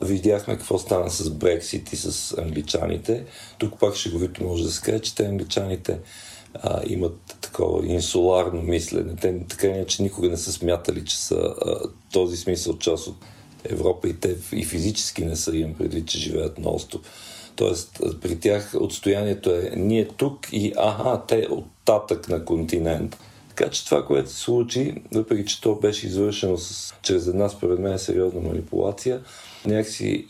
Видяхме 0.00 0.56
какво 0.56 0.78
стана 0.78 1.10
с 1.10 1.30
Брексит 1.30 1.92
и 1.92 1.96
с 1.96 2.38
англичаните. 2.38 3.24
Тук 3.58 3.78
пак 3.80 3.94
шеговито 3.94 4.44
може 4.44 4.64
да 4.64 4.70
се 4.70 4.82
каже, 4.82 4.98
че 4.98 5.14
те 5.14 5.26
англичаните 5.26 5.98
а, 6.54 6.82
имат 6.86 7.36
такова 7.40 7.86
инсуларно 7.86 8.62
мислене. 8.62 9.16
Те 9.16 9.40
така 9.48 9.66
не, 9.66 9.86
че 9.86 10.02
никога 10.02 10.28
не 10.28 10.36
са 10.36 10.52
смятали, 10.52 11.04
че 11.04 11.18
са 11.18 11.36
а, 11.36 11.80
този 12.12 12.36
смисъл 12.36 12.78
част 12.78 13.06
от 13.06 13.16
Европа 13.64 14.08
и 14.08 14.14
те 14.14 14.36
и 14.52 14.64
физически 14.64 15.24
не 15.24 15.36
са, 15.36 15.56
имам 15.56 15.74
предвид, 15.74 16.06
че 16.06 16.18
живеят 16.18 16.58
на 16.58 16.70
остров. 16.70 17.00
Тоест, 17.56 18.00
при 18.20 18.40
тях 18.40 18.74
отстоянието 18.80 19.50
е 19.50 19.72
ние 19.76 20.08
тук 20.08 20.46
и 20.52 20.72
аха, 20.76 21.22
те 21.28 21.46
оттатък 21.50 22.28
на 22.28 22.44
континент. 22.44 23.18
Така 23.48 23.70
че 23.70 23.84
това, 23.84 24.04
което 24.04 24.30
се 24.30 24.36
случи, 24.36 24.94
въпреки 25.14 25.44
че 25.44 25.60
то 25.60 25.74
беше 25.74 26.06
извършено 26.06 26.58
с, 26.58 26.94
чрез 27.02 27.26
една, 27.26 27.48
според 27.48 27.78
мен, 27.78 27.98
сериозна 27.98 28.40
манипулация, 28.40 29.20
някакси, 29.66 30.26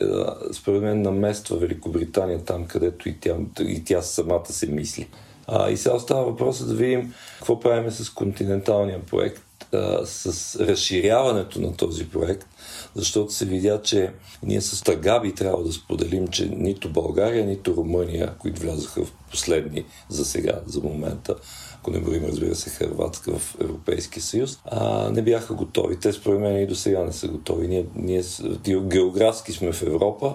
според 0.52 0.82
мен, 0.82 1.02
намества 1.02 1.56
Великобритания 1.56 2.44
там, 2.44 2.66
където 2.66 3.08
и 3.08 3.16
тя, 3.20 3.36
и 3.60 3.84
тя 3.84 4.02
самата 4.02 4.46
се 4.46 4.66
мисли. 4.66 5.08
А, 5.48 5.70
и 5.70 5.76
сега 5.76 5.94
остава 5.94 6.22
въпроса 6.22 6.66
да 6.66 6.74
видим 6.74 7.14
какво 7.38 7.60
правим 7.60 7.90
с 7.90 8.10
континенталния 8.10 9.00
проект, 9.06 9.42
а, 9.74 10.06
с 10.06 10.56
разширяването 10.60 11.60
на 11.60 11.76
този 11.76 12.08
проект, 12.08 12.46
защото 12.94 13.32
се 13.32 13.44
видя, 13.44 13.82
че 13.82 14.10
ние 14.42 14.60
с 14.60 14.82
Тагаби 14.84 15.34
трябва 15.34 15.64
да 15.64 15.72
споделим, 15.72 16.28
че 16.28 16.46
нито 16.46 16.92
България, 16.92 17.46
нито 17.46 17.76
Румъния, 17.76 18.34
които 18.38 18.60
влязаха 18.60 19.04
в 19.04 19.12
последни 19.30 19.84
за 20.08 20.24
сега, 20.24 20.60
за 20.66 20.80
момента, 20.80 21.34
ако 21.80 21.90
не 21.90 22.00
броим, 22.00 22.24
разбира 22.24 22.54
се, 22.54 22.70
Хрватска 22.70 23.38
в 23.38 23.56
Европейския 23.60 24.22
съюз, 24.22 24.58
а, 24.64 25.10
не 25.10 25.22
бяха 25.22 25.54
готови. 25.54 26.00
Те, 26.00 26.12
според 26.12 26.40
мен, 26.40 26.62
и 26.62 26.66
до 26.66 26.74
сега 26.74 27.04
не 27.04 27.12
са 27.12 27.28
готови. 27.28 27.68
Ние, 27.68 27.86
ние 27.94 28.22
географски 28.66 29.52
сме 29.52 29.72
в 29.72 29.82
Европа, 29.82 30.34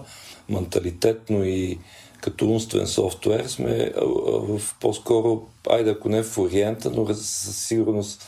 менталитетно 0.50 1.44
и 1.44 1.80
като 2.24 2.46
умствен 2.46 2.88
софтуер 2.88 3.46
сме 3.48 3.92
в 3.98 4.62
по-скоро, 4.80 5.48
айде 5.70 5.90
ако 5.90 6.10
не 6.10 6.24
в 6.24 6.38
Ориента, 6.38 6.92
но 6.96 7.14
със 7.14 7.58
сигурност 7.58 8.28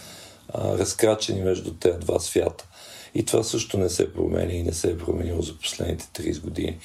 разкрачени 0.55 1.41
между 1.41 1.73
тези 1.73 1.99
два 1.99 2.19
свята. 2.19 2.67
И 3.15 3.25
това 3.25 3.43
също 3.43 3.77
не 3.77 3.89
се 3.89 4.13
променя 4.13 4.53
и 4.53 4.63
не 4.63 4.73
се 4.73 4.91
е 4.91 4.97
променило 4.97 5.41
за 5.41 5.57
последните 5.57 6.05
30 6.05 6.41
години. 6.41 6.77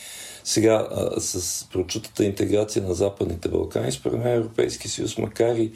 Сега, 0.44 0.88
с 1.18 1.64
прочутата 1.72 2.24
интеграция 2.24 2.82
на 2.82 2.94
Западните 2.94 3.48
Балкани, 3.48 3.92
според 3.92 4.18
мен 4.18 4.32
Европейски 4.32 4.88
съюз, 4.88 5.18
макар 5.18 5.56
и 5.56 5.72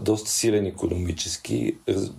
доста 0.00 0.30
силен 0.30 0.66
економически, 0.66 1.76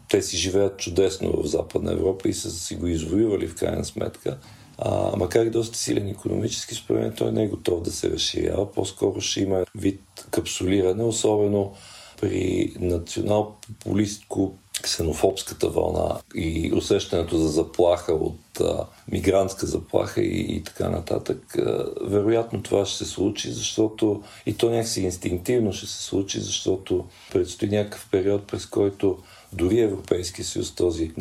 те 0.09 0.21
си 0.21 0.37
живеят 0.37 0.79
чудесно 0.79 1.41
в 1.43 1.45
Западна 1.45 1.91
Европа 1.91 2.29
и 2.29 2.33
са 2.33 2.51
си 2.51 2.75
го 2.75 2.87
извоювали 2.87 3.47
в 3.47 3.55
крайна 3.55 3.85
сметка. 3.85 4.37
А, 4.77 5.17
макар 5.17 5.45
и 5.45 5.49
доста 5.49 5.77
силен 5.77 6.07
економически, 6.07 6.75
според 6.75 7.01
мен 7.01 7.13
той 7.17 7.31
не 7.31 7.43
е 7.43 7.47
готов 7.47 7.81
да 7.81 7.91
се 7.91 8.09
разширява. 8.09 8.71
По-скоро 8.71 9.21
ще 9.21 9.41
има 9.41 9.65
вид 9.75 10.01
капсулиране, 10.31 11.03
особено 11.03 11.73
при 12.21 12.73
национал-популистко 12.79 14.53
ксенофобската 14.81 15.69
вълна 15.69 16.19
и 16.35 16.71
усещането 16.73 17.37
за 17.37 17.47
заплаха 17.47 18.13
от 18.13 18.59
а, 18.61 18.85
мигрантска 19.11 19.65
заплаха 19.65 20.21
и, 20.21 20.55
и 20.55 20.63
така 20.63 20.89
нататък, 20.89 21.57
а, 21.57 21.85
вероятно 22.01 22.63
това 22.63 22.85
ще 22.85 22.97
се 22.97 23.11
случи, 23.11 23.51
защото 23.51 24.23
и 24.45 24.53
то 24.53 24.69
някакси 24.69 25.01
инстинктивно 25.01 25.73
ще 25.73 25.87
се 25.87 26.03
случи, 26.03 26.39
защото 26.39 27.05
предстои 27.31 27.69
някакъв 27.69 28.07
период, 28.11 28.47
през 28.47 28.65
който 28.65 29.17
дори 29.53 29.79
Европейския 29.79 30.45
съюз, 30.45 30.75
този 30.75 31.11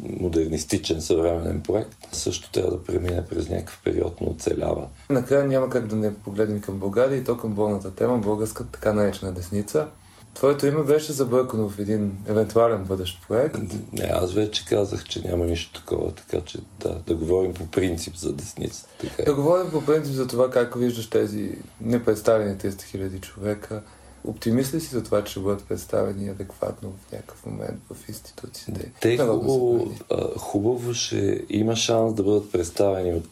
най-модернистичен 0.00 1.02
съвременен 1.02 1.60
проект, 1.60 1.96
също 2.12 2.50
трябва 2.50 2.70
да 2.70 2.84
премине 2.84 3.24
през 3.30 3.48
някакъв 3.48 3.80
период 3.84 4.20
на 4.20 4.26
оцелява. 4.26 4.86
Накрая 5.10 5.44
няма 5.44 5.70
как 5.70 5.86
да 5.86 5.96
не 5.96 6.14
погледнем 6.14 6.60
към 6.60 6.78
България 6.78 7.18
и 7.18 7.24
то 7.24 7.36
към 7.36 7.52
болната 7.52 7.90
тема, 7.90 8.18
българска 8.18 8.66
така 8.66 8.92
наречена 8.92 9.32
десница. 9.32 9.86
Твоето 10.34 10.66
име 10.66 10.82
беше 10.82 11.12
забъркано 11.12 11.68
в 11.68 11.78
един 11.78 12.12
евентуален 12.28 12.84
бъдещ 12.84 13.28
проект. 13.28 13.56
Не, 13.92 14.10
аз 14.12 14.32
вече 14.32 14.66
казах, 14.66 15.04
че 15.04 15.28
няма 15.28 15.44
нищо 15.44 15.80
такова, 15.80 16.12
така 16.12 16.40
че 16.44 16.58
да, 16.80 16.98
да 17.06 17.14
говорим 17.14 17.54
по 17.54 17.66
принцип 17.66 18.16
за 18.16 18.32
десница. 18.32 18.86
Така. 19.00 19.14
Е. 19.18 19.24
Да 19.24 19.34
говорим 19.34 19.70
по 19.70 19.84
принцип 19.84 20.14
за 20.14 20.26
това 20.26 20.50
как 20.50 20.78
виждаш 20.78 21.10
тези 21.10 21.58
непредставени 21.80 22.56
300 22.56 22.70
000 22.70 23.20
човека. 23.20 23.82
Оптимист 24.24 24.74
ли 24.74 24.80
си 24.80 24.88
за 24.88 25.04
това, 25.04 25.24
че 25.24 25.40
бъдат 25.40 25.68
представени 25.68 26.28
адекватно 26.28 26.92
в 27.08 27.12
някакъв 27.12 27.46
момент 27.46 27.80
в 27.90 28.08
институциите? 28.08 28.92
Те 29.00 29.18
хубаво, 29.18 29.92
хубаво 30.36 30.94
ще 30.94 31.44
има 31.48 31.76
шанс 31.76 32.14
да 32.14 32.22
бъдат 32.22 32.52
представени 32.52 33.14
от 33.14 33.24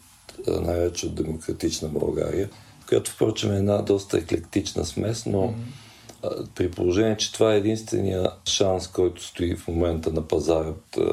най-вече 0.62 1.06
от 1.06 1.14
Демократична 1.14 1.88
България, 1.88 2.50
която 2.88 3.10
впрочем 3.10 3.52
е 3.52 3.56
една 3.56 3.82
доста 3.82 4.18
еклектична 4.18 4.84
смес, 4.84 5.26
но 5.26 5.38
mm-hmm 5.38 5.82
при 6.54 6.70
положение, 6.70 7.16
че 7.16 7.32
това 7.32 7.54
е 7.54 7.58
единствения 7.58 8.30
шанс, 8.48 8.88
който 8.88 9.24
стои 9.24 9.56
в 9.56 9.68
момента 9.68 10.12
на 10.12 10.28
пазара 10.28 10.72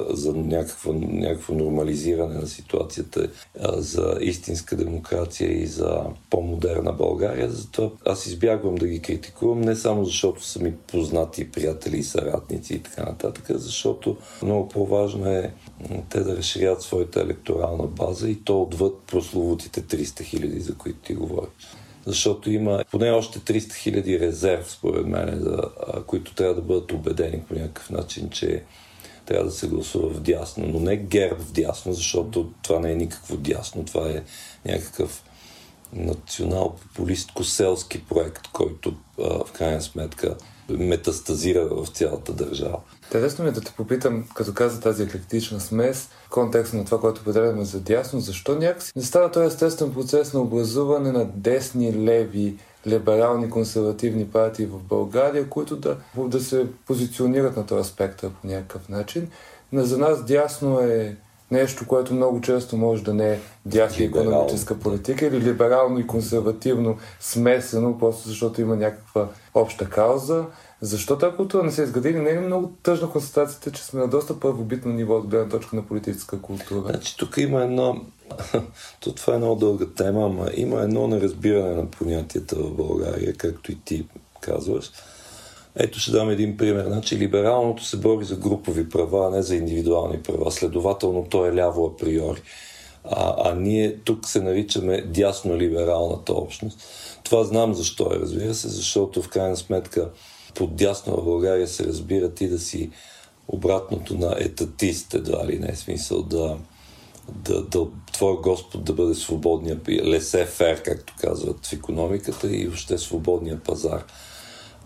за 0.10 0.34
някакво, 0.34 0.94
някакво 0.94 1.54
нормализиране 1.54 2.36
на 2.36 2.48
ситуацията, 2.48 3.30
за 3.78 4.18
истинска 4.22 4.76
демокрация 4.76 5.62
и 5.62 5.68
за 5.68 6.04
по-модерна 6.30 6.94
България. 6.94 7.50
Затова 7.50 7.90
аз 8.06 8.26
избягвам 8.26 8.76
да 8.76 8.88
ги 8.88 9.00
критикувам, 9.00 9.62
не 9.62 9.76
само 9.76 10.06
защото 10.06 10.46
са 10.46 10.60
ми 10.64 10.76
познати 10.76 11.52
приятели 11.52 11.98
и 11.98 12.04
съратници 12.04 12.74
и 12.74 12.80
така 12.80 13.04
нататък, 13.04 13.46
защото 13.50 14.18
много 14.44 14.70
по-важно 14.70 15.26
е 15.26 15.54
те 16.10 16.20
да 16.20 16.38
разширят 16.38 16.82
своята 16.82 17.22
електорална 17.22 17.88
база 17.88 18.30
и 18.30 18.36
то 18.36 18.62
отвъд 18.62 19.00
прословутите 19.08 19.82
300 19.82 20.24
хиляди, 20.24 20.60
за 20.60 20.76
които 20.76 21.00
ти 21.00 21.14
говориш 21.14 21.79
защото 22.06 22.52
има 22.52 22.84
поне 22.92 23.12
още 23.12 23.40
300 23.40 23.76
хиляди 23.76 24.20
резерв, 24.20 24.72
според 24.72 25.06
мен, 25.06 25.40
за, 25.40 25.62
които 26.08 26.34
трябва 26.34 26.56
да 26.56 26.62
бъдат 26.62 26.92
убедени 26.92 27.42
по 27.48 27.54
някакъв 27.54 27.90
начин, 27.90 28.30
че 28.30 28.64
трябва 29.26 29.46
да 29.46 29.52
се 29.52 29.68
гласува 29.68 30.10
в 30.10 30.22
дясно, 30.22 30.68
но 30.68 30.80
не 30.80 30.98
герб 30.98 31.40
в 31.40 31.52
дясно, 31.52 31.94
защото 31.94 32.52
това 32.62 32.80
не 32.80 32.92
е 32.92 32.96
никакво 32.96 33.38
дясно, 33.38 33.86
това 33.86 34.10
е 34.10 34.24
някакъв 34.66 35.24
национал-популистко-селски 35.96 38.02
проект, 38.10 38.48
който 38.54 38.94
а, 39.20 39.46
в 39.46 39.52
крайна 39.52 39.82
сметка 39.82 40.36
метастазира 40.70 41.66
в 41.66 41.88
цялата 41.88 42.34
държава. 42.34 42.78
Интересно 43.04 43.44
ми 43.44 43.50
е 43.50 43.54
да 43.54 43.62
те 43.62 43.74
попитам, 43.78 44.26
като 44.36 44.54
каза 44.54 44.82
тази 44.82 45.04
еклектична 45.04 45.60
смес, 45.60 46.10
в 46.26 46.30
контекста 46.30 46.78
на 46.78 46.86
това, 46.86 47.00
което 47.00 47.22
определяме 47.22 47.66
за 47.66 47.80
дясно, 47.80 48.20
защо 48.20 48.56
някакси 48.56 48.92
не 48.96 49.04
става 49.04 49.32
този 49.32 49.46
естествен 49.46 49.94
процес 49.94 50.34
на 50.34 50.40
образуване 50.40 51.12
на 51.12 51.26
десни, 51.26 51.94
леви, 51.94 52.58
либерални, 52.88 53.50
консервативни 53.50 54.28
партии 54.28 54.66
в 54.66 54.84
България, 54.84 55.50
които 55.50 55.76
да, 55.76 55.98
да 56.18 56.40
се 56.40 56.68
позиционират 56.86 57.58
на 57.58 57.66
този 57.66 57.90
спектър 57.90 58.32
по 58.42 58.48
някакъв 58.48 58.90
начин. 58.90 59.30
Но 59.72 59.84
за 59.84 59.98
нас 59.98 60.26
дясно 60.26 60.80
е 60.80 61.18
нещо, 61.52 61.88
което 61.88 62.14
много 62.14 62.42
често 62.42 62.78
може 62.78 63.04
да 63.04 63.14
не 63.14 63.34
е 63.34 63.40
дясна 63.66 64.06
економическа 64.06 64.80
политика 64.80 65.26
или 65.26 65.42
либерално 65.42 66.00
и 66.00 66.08
консервативно 66.08 66.98
смесено, 67.20 67.98
просто 67.98 68.28
защото 68.28 68.62
има 68.62 68.76
някаква 68.76 69.28
обща 69.54 69.90
кауза. 69.90 70.46
Защо 70.82 71.18
тази 71.18 71.36
култура 71.36 71.64
не 71.64 71.72
се 71.72 71.84
изгради? 71.84 72.14
Не 72.14 72.30
е 72.30 72.40
много 72.40 72.72
тъжна 72.84 73.10
констатацията, 73.10 73.72
че 73.72 73.84
сме 73.84 74.00
на 74.00 74.08
доста 74.08 74.40
първобитно 74.40 74.94
ниво 74.94 75.16
от 75.18 75.28
гледна 75.28 75.50
точка 75.50 75.76
на 75.76 75.86
политическа 75.86 76.42
култура. 76.42 76.90
Значи, 76.90 77.18
тук 77.18 77.38
има 77.38 77.64
едно... 77.64 78.02
То 79.00 79.16
това 79.16 79.36
е 79.36 79.38
много 79.38 79.56
дълга 79.56 79.86
тема, 79.96 80.26
ама 80.26 80.50
има 80.54 80.82
едно 80.82 81.08
неразбиране 81.08 81.74
на 81.74 81.86
понятията 81.86 82.56
в 82.56 82.76
България, 82.76 83.34
както 83.34 83.72
и 83.72 83.78
ти 83.86 84.08
казваш. 84.42 84.92
Ето 85.76 86.00
ще 86.00 86.12
дам 86.12 86.30
един 86.30 86.58
пример. 86.58 86.86
Значи, 86.86 87.18
либералното 87.18 87.84
се 87.84 87.98
бори 87.98 88.26
за 88.26 88.36
групови 88.36 88.90
права, 88.90 89.28
а 89.28 89.30
не 89.30 89.42
за 89.42 89.56
индивидуални 89.56 90.22
права. 90.22 90.52
Следователно, 90.52 91.26
то 91.30 91.46
е 91.46 91.56
ляво 91.56 91.86
априори. 91.86 92.42
А, 93.04 93.36
а 93.50 93.56
ние 93.56 93.96
тук 93.96 94.26
се 94.26 94.42
наричаме 94.42 95.02
дясно-либералната 95.02 96.34
общност. 96.34 96.80
Това 97.24 97.44
знам 97.44 97.74
защо 97.74 98.12
е, 98.14 98.20
разбира 98.20 98.54
се, 98.54 98.68
защото 98.68 99.22
в 99.22 99.30
крайна 99.30 99.58
сметка 99.58 100.10
под 100.56 100.76
дясно 100.76 101.16
в 101.16 101.26
България 101.26 101.68
се 101.68 101.86
разбира 101.86 102.34
ти 102.34 102.50
да 102.50 102.60
си 102.60 102.92
обратното 103.48 104.18
на 104.18 104.36
етатист, 104.40 105.14
едва 105.14 105.48
ли 105.48 105.60
не, 105.60 105.76
смисъл 105.76 106.24
да, 106.24 106.58
да, 107.30 107.62
да 107.62 107.88
твой 108.12 108.38
Господ 108.38 108.84
да 108.84 108.94
бъде 108.94 109.16
свободния, 109.16 109.80
лесе 109.90 110.46
фер, 110.46 110.84
както 110.84 111.14
казват 111.20 111.66
в 111.66 111.74
економиката 111.74 112.56
и 112.56 112.66
въобще 112.66 112.98
свободния 112.98 113.60
пазар 113.64 114.04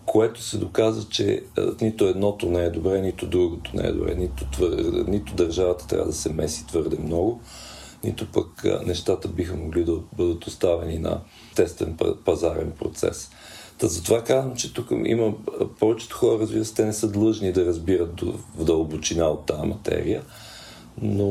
което 0.05 0.41
се 0.41 0.57
доказа, 0.57 1.09
че 1.09 1.43
нито 1.81 2.07
едното 2.07 2.49
не 2.49 2.63
е 2.63 2.69
добре, 2.69 3.01
нито 3.01 3.27
другото 3.27 3.71
не 3.73 3.87
е 3.87 3.91
добре, 3.91 4.15
нито, 4.15 4.45
твър... 4.51 4.69
нито 5.07 5.33
държавата 5.33 5.87
трябва 5.87 6.05
да 6.05 6.13
се 6.13 6.33
меси 6.33 6.67
твърде 6.67 6.97
много, 6.99 7.41
нито 8.03 8.31
пък 8.31 8.63
нещата 8.85 9.27
биха 9.27 9.55
могли 9.55 9.83
да 9.83 9.99
бъдат 10.17 10.47
оставени 10.47 10.97
на 10.97 11.21
тестен 11.55 11.97
пазарен 12.25 12.71
процес. 12.79 13.29
Та 13.77 13.87
затова 13.87 14.23
казвам, 14.23 14.55
че 14.55 14.73
тук 14.73 14.87
има 15.05 15.33
повечето 15.79 16.15
хора, 16.15 16.39
разбира 16.39 16.65
се, 16.65 16.75
те 16.75 16.85
не 16.85 16.93
са 16.93 17.11
длъжни 17.11 17.51
да 17.51 17.65
разбират 17.65 18.21
в 18.55 18.63
дълбочина 18.65 19.25
от 19.25 19.45
тази 19.45 19.67
материя, 19.67 20.23
но 21.01 21.29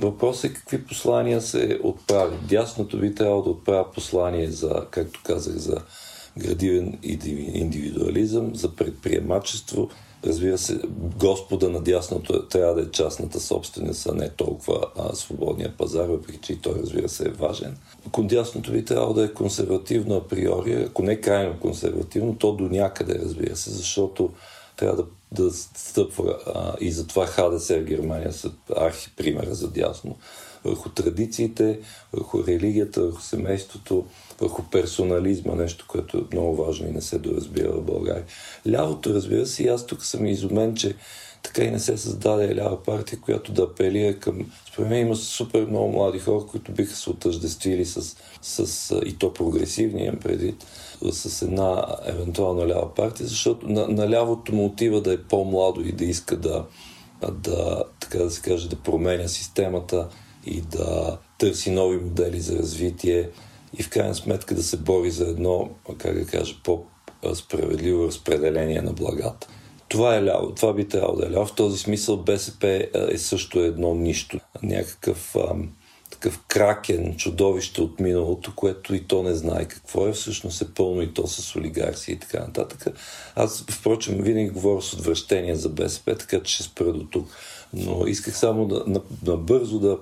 въпросът 0.00 0.44
е 0.44 0.54
какви 0.54 0.84
послания 0.84 1.40
се 1.40 1.80
отправят. 1.82 2.46
Дясното 2.46 2.98
би 2.98 3.14
трябвало 3.14 3.42
да 3.42 3.50
отправя 3.50 3.92
послание 3.92 4.50
за, 4.50 4.86
както 4.90 5.20
казах, 5.24 5.54
за 5.54 5.76
градивен 6.38 6.98
индивидуализъм, 7.54 8.54
за 8.54 8.76
предприемачество. 8.76 9.88
Разбира 10.24 10.58
се, 10.58 10.80
Господа 11.18 11.68
на 11.68 11.80
дясното 11.80 12.48
трябва 12.48 12.74
да 12.74 12.82
е 12.82 12.90
частната 12.90 13.40
собственост, 13.40 14.06
а 14.06 14.14
не 14.14 14.28
толкова 14.28 14.86
а, 14.98 15.14
свободния 15.14 15.76
пазар, 15.76 16.08
въпреки 16.08 16.38
че 16.42 16.52
и 16.52 16.56
той, 16.56 16.74
разбира 16.82 17.08
се, 17.08 17.24
е 17.24 17.32
важен. 17.32 17.76
Ако 18.06 18.22
дясното 18.22 18.70
ви 18.70 18.84
трябва 18.84 19.14
да 19.14 19.24
е 19.24 19.32
консервативно 19.32 20.16
априори, 20.16 20.72
ако 20.72 21.02
не 21.02 21.20
крайно 21.20 21.60
консервативно, 21.60 22.36
то 22.38 22.52
до 22.52 22.64
някъде, 22.64 23.18
разбира 23.18 23.56
се, 23.56 23.70
защото 23.70 24.30
трябва 24.76 24.96
да, 24.96 25.06
да 25.44 25.52
стъпва 25.52 26.38
а, 26.54 26.74
и 26.80 26.92
затова 26.92 27.26
ХДС 27.26 27.80
в 27.80 27.84
Германия 27.84 28.32
са 28.32 28.50
архи 28.76 29.10
примера 29.16 29.54
за 29.54 29.70
дясно 29.70 30.16
върху 30.64 30.88
традициите, 30.88 31.80
върху 32.12 32.46
религията, 32.46 33.02
върху 33.02 33.22
семейството, 33.22 34.04
върху 34.40 34.62
персонализма, 34.62 35.54
нещо, 35.54 35.84
което 35.88 36.18
е 36.18 36.36
много 36.36 36.64
важно 36.64 36.88
и 36.88 36.92
не 36.92 37.00
се 37.00 37.18
доразбира 37.18 37.72
в 37.72 37.82
България. 37.82 38.24
Лявото, 38.68 39.14
разбира 39.14 39.46
се, 39.46 39.62
и 39.62 39.68
аз 39.68 39.86
тук 39.86 40.04
съм 40.04 40.26
изумен, 40.26 40.74
че 40.74 40.94
така 41.44 41.62
и 41.62 41.70
не 41.70 41.78
се 41.78 41.96
създаде 41.96 42.56
лява 42.56 42.82
партия, 42.82 43.20
която 43.20 43.52
да 43.52 43.62
апелира 43.62 44.18
към... 44.18 44.52
Според 44.72 44.88
мен 44.88 45.06
има 45.06 45.16
супер 45.16 45.66
много 45.66 45.92
млади 45.92 46.18
хора, 46.18 46.44
които 46.46 46.72
биха 46.72 46.96
се 46.96 47.10
отъждествили 47.10 47.84
с, 47.84 48.16
с 48.42 49.00
и 49.06 49.16
то 49.18 49.32
прогресивни, 49.32 50.04
имам 50.04 50.18
предвид, 50.18 50.66
с 51.10 51.42
една 51.42 51.86
евентуална 52.06 52.68
лява 52.68 52.94
партия, 52.94 53.26
защото 53.26 53.68
на, 53.68 53.88
на 53.88 54.10
лявото 54.10 54.54
му 54.54 54.64
отива 54.66 55.00
да 55.00 55.12
е 55.12 55.22
по-младо 55.22 55.80
и 55.80 55.92
да 55.92 56.04
иска 56.04 56.36
да, 56.36 56.66
да, 57.32 57.84
така 58.00 58.18
да 58.18 58.30
се 58.30 58.40
каже, 58.40 58.68
да 58.68 58.76
променя 58.76 59.28
системата 59.28 60.08
и 60.46 60.60
да 60.60 61.18
търси 61.38 61.70
нови 61.70 61.96
модели 61.96 62.40
за 62.40 62.58
развитие 62.58 63.30
и 63.78 63.82
в 63.82 63.90
крайна 63.90 64.14
сметка 64.14 64.54
да 64.54 64.62
се 64.62 64.76
бори 64.76 65.10
за 65.10 65.24
едно, 65.24 65.70
как 65.98 66.18
да 66.18 66.26
кажа, 66.26 66.54
по-справедливо 66.64 68.06
разпределение 68.06 68.82
на 68.82 68.92
благата. 68.92 69.48
Това 69.88 70.16
е 70.16 70.24
ляво, 70.24 70.54
това 70.54 70.72
би 70.72 70.88
трябвало 70.88 71.16
да 71.16 71.26
е 71.26 71.30
ляво. 71.30 71.46
В 71.46 71.54
този 71.54 71.78
смисъл 71.78 72.16
БСП 72.16 72.88
е 73.12 73.18
също 73.18 73.60
едно 73.60 73.94
нищо. 73.94 74.40
Някакъв 74.62 75.36
ам, 75.36 75.68
такъв 76.10 76.40
кракен, 76.48 77.16
чудовище 77.16 77.82
от 77.82 78.00
миналото, 78.00 78.52
което 78.56 78.94
и 78.94 79.04
то 79.04 79.22
не 79.22 79.34
знае 79.34 79.64
какво 79.64 80.08
е, 80.08 80.12
всъщност 80.12 80.62
е 80.62 80.74
пълно 80.74 81.02
и 81.02 81.14
то 81.14 81.26
с 81.26 81.56
олигарси 81.56 82.12
и 82.12 82.18
така 82.18 82.40
нататък. 82.40 82.86
Аз, 83.34 83.64
впрочем, 83.70 84.22
винаги 84.22 84.50
говоря 84.50 84.82
с 84.82 84.92
отвращение 84.92 85.54
за 85.54 85.68
БСП, 85.68 86.16
така 86.16 86.42
че 86.42 86.54
ще 86.54 86.62
спра 86.62 86.92
до 86.92 87.04
тук. 87.04 87.28
Но 87.72 88.06
исках 88.06 88.38
само 88.38 88.66
да, 88.66 88.84
набързо 89.26 89.78
да 89.78 89.98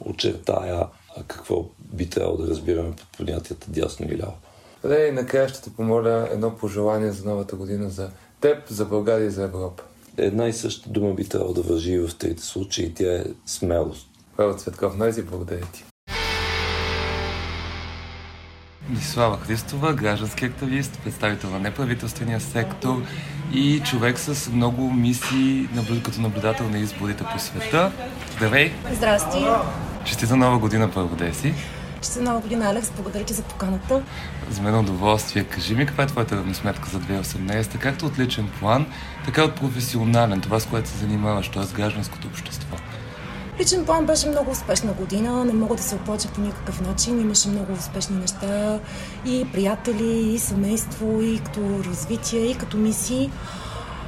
очертая 0.00 0.86
какво 1.26 1.64
би 1.80 2.10
трябвало 2.10 2.36
да 2.36 2.50
разбираме 2.50 2.90
под 2.90 3.06
понятията 3.16 3.66
дясно 3.70 4.06
и 4.12 4.18
ляво. 4.18 4.34
Да, 4.82 5.06
и 5.06 5.12
накрая 5.12 5.48
ще 5.48 5.62
те 5.62 5.70
помоля 5.70 6.28
едно 6.32 6.56
пожелание 6.56 7.10
за 7.10 7.28
новата 7.28 7.56
година 7.56 7.90
за 7.90 8.10
теб, 8.40 8.68
за 8.68 8.84
България 8.84 9.26
и 9.26 9.30
за 9.30 9.42
Европа. 9.42 9.82
Една 10.16 10.46
и 10.46 10.52
съща 10.52 10.90
дума 10.90 11.14
би 11.14 11.28
трябвало 11.28 11.52
да 11.52 11.62
въжи 11.62 11.98
в 11.98 12.10
трите 12.18 12.42
случаи. 12.42 12.94
Тя 12.94 13.14
е 13.14 13.24
смелост. 13.46 14.06
Павел 14.36 14.54
Цветков, 14.54 14.96
най-зи 14.96 15.22
благодаря 15.22 15.66
ти. 15.72 15.84
Слава 19.02 19.38
Христова, 19.38 19.94
граждански 19.94 20.44
активист, 20.44 21.00
представител 21.04 21.50
на 21.50 21.58
неправителствения 21.58 22.40
сектор 22.40 23.02
и 23.52 23.80
човек 23.80 24.18
с 24.18 24.50
много 24.50 24.90
мисии 24.90 25.68
като 26.04 26.20
наблюдател 26.20 26.68
на 26.68 26.78
изборите 26.78 27.24
по 27.32 27.38
света. 27.38 27.92
Здравей! 28.36 28.72
Здрасти! 28.92 29.46
Честита 30.08 30.36
нова 30.36 30.58
година, 30.58 30.90
първо 30.90 31.16
си! 31.32 31.54
Честита 32.00 32.24
нова 32.24 32.40
година, 32.40 32.68
Алекс. 32.68 32.90
Благодаря 32.90 33.24
ти 33.24 33.32
за 33.32 33.42
поканата. 33.42 34.02
За 34.50 34.62
мен 34.62 34.78
удоволствие. 34.78 35.44
Кажи 35.44 35.74
ми 35.74 35.86
каква 35.86 36.04
е 36.04 36.06
твоята 36.06 36.36
равносметка 36.36 36.88
за 36.90 37.00
2018, 37.00 37.78
както 37.78 38.06
от 38.06 38.18
личен 38.18 38.48
план, 38.60 38.86
така 39.24 39.40
и 39.40 39.44
от 39.44 39.54
професионален, 39.54 40.40
това 40.40 40.60
с 40.60 40.66
което 40.66 40.88
се 40.88 40.96
занимаваш, 40.96 41.48
т.е. 41.48 41.74
гражданското 41.74 42.26
общество. 42.26 42.76
Личен 43.60 43.84
план 43.84 44.06
беше 44.06 44.28
много 44.28 44.50
успешна 44.50 44.92
година. 44.92 45.44
Не 45.44 45.52
мога 45.52 45.76
да 45.76 45.82
се 45.82 45.94
оплача 45.94 46.28
по 46.28 46.40
никакъв 46.40 46.80
начин. 46.80 47.20
Имаше 47.20 47.48
много 47.48 47.72
успешни 47.72 48.16
неща. 48.16 48.78
И 49.24 49.46
приятели, 49.52 50.32
и 50.34 50.38
семейство, 50.38 51.22
и 51.22 51.40
като 51.44 51.60
развитие, 51.84 52.40
и 52.40 52.54
като 52.54 52.76
мисии. 52.76 53.30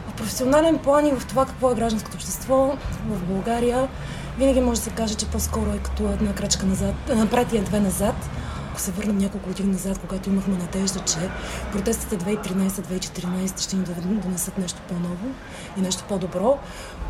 В 0.09 0.13
професионален 0.13 0.79
план 0.79 1.07
и 1.07 1.13
в 1.13 1.27
това 1.27 1.47
какво 1.47 1.71
е 1.71 1.75
гражданското 1.75 2.17
общество 2.17 2.77
в 3.09 3.23
България 3.25 3.89
винаги 4.39 4.61
може 4.61 4.81
да 4.81 4.85
се 4.85 4.91
каже, 4.91 5.15
че 5.15 5.27
по-скоро 5.27 5.71
е 5.71 5.79
като 5.79 6.03
една 6.03 6.35
крачка 6.35 6.67
назад, 6.67 6.95
напред 7.09 7.53
и 7.53 7.61
две 7.61 7.81
назад. 7.81 8.15
Ако 8.71 8.81
се 8.81 8.91
върнем 8.91 9.19
няколко 9.19 9.49
години 9.49 9.73
назад, 9.73 9.99
когато 9.99 10.31
имахме 10.31 10.57
надежда, 10.57 11.01
че 11.01 11.19
протестите 11.73 12.19
2013-2014 12.19 13.61
ще 13.61 13.77
ни 13.77 13.85
донесат 14.23 14.59
нещо 14.59 14.81
по-ново 14.89 15.27
и 15.79 15.81
нещо 15.81 16.05
по-добро, 16.09 16.59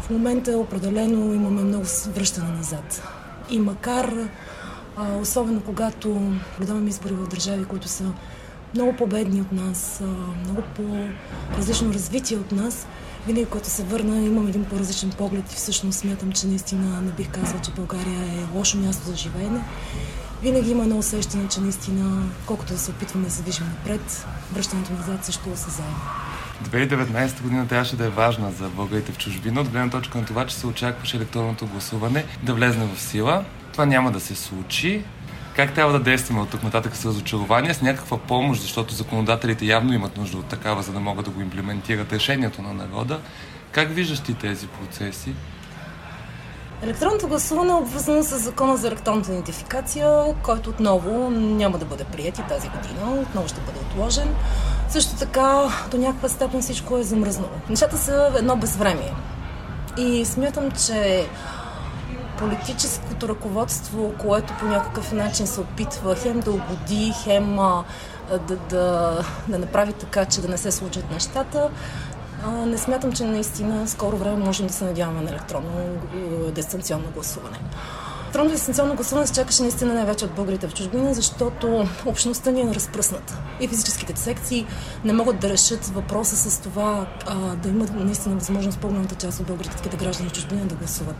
в 0.01 0.11
момента 0.11 0.59
определено 0.59 1.35
имаме 1.35 1.63
много 1.63 1.85
връщане 2.15 2.51
назад. 2.51 3.03
И 3.51 3.59
макар, 3.59 4.15
а, 4.97 5.17
особено 5.17 5.61
когато 5.61 6.33
гледаме 6.59 6.89
избори 6.89 7.15
в 7.15 7.29
държави, 7.29 7.65
които 7.65 7.89
са 7.89 8.05
много 8.75 8.97
по-бедни 8.97 9.41
от 9.41 9.53
нас, 9.53 10.03
много 10.45 10.63
по-различно 10.77 11.93
развитие 11.93 12.37
от 12.37 12.53
нас, 12.53 12.87
винаги, 13.27 13.47
когато 13.47 13.71
се 13.71 13.83
върна, 13.83 14.27
имам 14.27 14.49
един 14.49 14.65
по-различен 14.65 15.11
поглед 15.11 15.53
и 15.53 15.57
всъщност 15.57 15.99
смятам, 15.99 16.33
че 16.33 16.47
наистина 16.47 17.01
не 17.01 17.11
бих 17.11 17.31
казала, 17.31 17.61
че 17.61 17.71
България 17.71 18.21
е 18.21 18.57
лошо 18.57 18.79
място 18.79 19.07
за 19.07 19.17
живеене. 19.17 19.61
Винаги 20.43 20.71
има 20.71 20.83
едно 20.83 20.99
усещане, 20.99 21.49
че 21.49 21.61
наистина, 21.61 22.23
колкото 22.47 22.73
да 22.73 22.79
се 22.79 22.91
опитваме 22.91 23.27
да 23.27 23.33
се 23.33 23.43
движим 23.43 23.67
напред, 23.67 24.27
връщането 24.53 24.93
назад 24.93 25.25
също 25.25 25.51
е 25.51 25.53
осъзаемо. 25.53 25.97
2019 26.65 27.43
година 27.43 27.69
трябваше 27.69 27.97
да 27.97 28.05
е 28.05 28.09
важна 28.09 28.53
за 28.53 28.69
българите 28.69 29.13
в 29.13 29.19
чужбина, 29.19 29.61
от 29.61 29.69
гледна 29.69 29.91
точка 29.91 30.19
на 30.19 30.25
това, 30.25 30.47
че 30.47 30.55
се 30.55 30.67
очакваше 30.67 31.17
електронното 31.17 31.67
гласуване 31.67 32.25
да 32.43 32.55
влезне 32.55 32.89
в 32.95 33.01
сила. 33.01 33.45
Това 33.73 33.87
няма 33.87 34.13
да 34.13 34.21
се 34.21 34.35
случи. 34.35 35.05
Как 35.57 35.75
трябва 35.75 35.93
да 35.93 36.01
действаме 36.01 36.41
от 36.41 36.51
тук 36.51 36.63
нататък 36.63 36.97
с 36.97 37.07
разочарование, 37.07 37.75
с 37.75 37.83
някаква 37.83 38.19
помощ, 38.19 38.63
защото 38.63 38.95
законодателите 38.95 39.65
явно 39.65 39.93
имат 39.93 40.17
нужда 40.17 40.39
от 40.39 40.47
такава, 40.47 40.83
за 40.83 40.93
да 40.93 41.01
могат 41.01 41.25
да 41.25 41.31
го 41.31 41.41
имплементират 41.41 42.13
решението 42.13 42.63
на 42.63 42.73
народа. 42.73 43.21
Как 43.73 43.95
виждаш 43.95 44.21
ти 44.21 44.35
тези 44.35 44.67
процеси? 44.67 45.35
Електронното 46.83 47.29
гласуване 47.29 47.71
е 47.71 47.75
обвързано 47.75 48.23
с 48.23 48.39
закона 48.39 48.77
за 48.77 48.89
електронната 48.89 49.31
идентификация, 49.31 50.35
който 50.43 50.71
отново 50.71 51.31
няма 51.31 51.79
да 51.79 51.85
бъде 51.85 52.05
прият 52.05 52.39
и 52.39 52.43
тази 52.43 52.69
година, 52.69 53.21
отново 53.21 53.49
ще 53.49 53.61
бъде 53.61 53.79
отложен. 53.79 54.35
Също 54.89 55.17
така, 55.17 55.69
до 55.91 55.99
някаква 55.99 56.29
степен 56.29 56.63
всичко 56.63 56.99
е 56.99 57.03
замръзнало. 57.03 57.53
Нещата 57.71 57.99
са 57.99 58.33
едно 58.39 58.57
безвремие. 58.57 59.13
И 59.99 60.25
смятам, 60.25 60.71
че 60.71 61.27
политическото 62.41 63.29
ръководство, 63.29 64.13
което 64.19 64.55
по 64.61 64.67
някакъв 64.67 65.13
начин 65.13 65.47
се 65.47 65.61
опитва 65.61 66.17
хем 66.17 66.41
да 66.41 66.51
угоди, 66.51 67.13
хем 67.25 67.57
да, 68.49 68.57
да, 68.71 69.19
да 69.49 69.59
направи 69.59 69.93
така, 69.93 70.25
че 70.25 70.41
да 70.41 70.49
не 70.49 70.59
се 70.59 70.71
случат 70.71 71.11
нещата, 71.11 71.71
не 72.67 72.79
смятам, 72.79 73.13
че 73.13 73.25
наистина 73.25 73.89
скоро 73.89 74.17
време 74.17 74.37
можем 74.37 74.67
да 74.67 74.73
се 74.73 74.85
надяваме 74.85 75.21
на 75.21 75.31
електронно 75.31 75.71
дистанционно 76.55 77.11
гласуване. 77.15 77.59
Електронно 78.25 78.51
дистанционно 78.51 78.95
гласуване 78.95 79.27
се 79.27 79.33
чакаше 79.33 79.63
наистина 79.63 79.95
най-вече 79.95 80.25
от 80.25 80.31
българите 80.31 80.69
в 80.69 80.75
чужбина, 80.75 81.15
защото 81.15 81.89
общността 82.07 82.51
ни 82.51 82.61
е 82.61 82.75
разпръсната. 82.75 83.39
И 83.61 83.69
физическите 83.69 84.17
секции 84.17 84.67
не 85.05 85.13
могат 85.13 85.41
да 85.41 85.49
решат 85.49 85.87
въпроса 85.87 86.51
с 86.51 86.61
това 86.61 87.07
а, 87.27 87.35
да 87.35 87.69
имат 87.69 87.95
наистина 87.95 88.35
възможност 88.35 88.79
по-голямата 88.79 89.15
част 89.15 89.41
от 89.41 89.47
българските 89.47 89.97
граждани 89.97 90.29
в 90.29 90.33
чужбина 90.33 90.67
да 90.67 90.75
гласуват. 90.75 91.17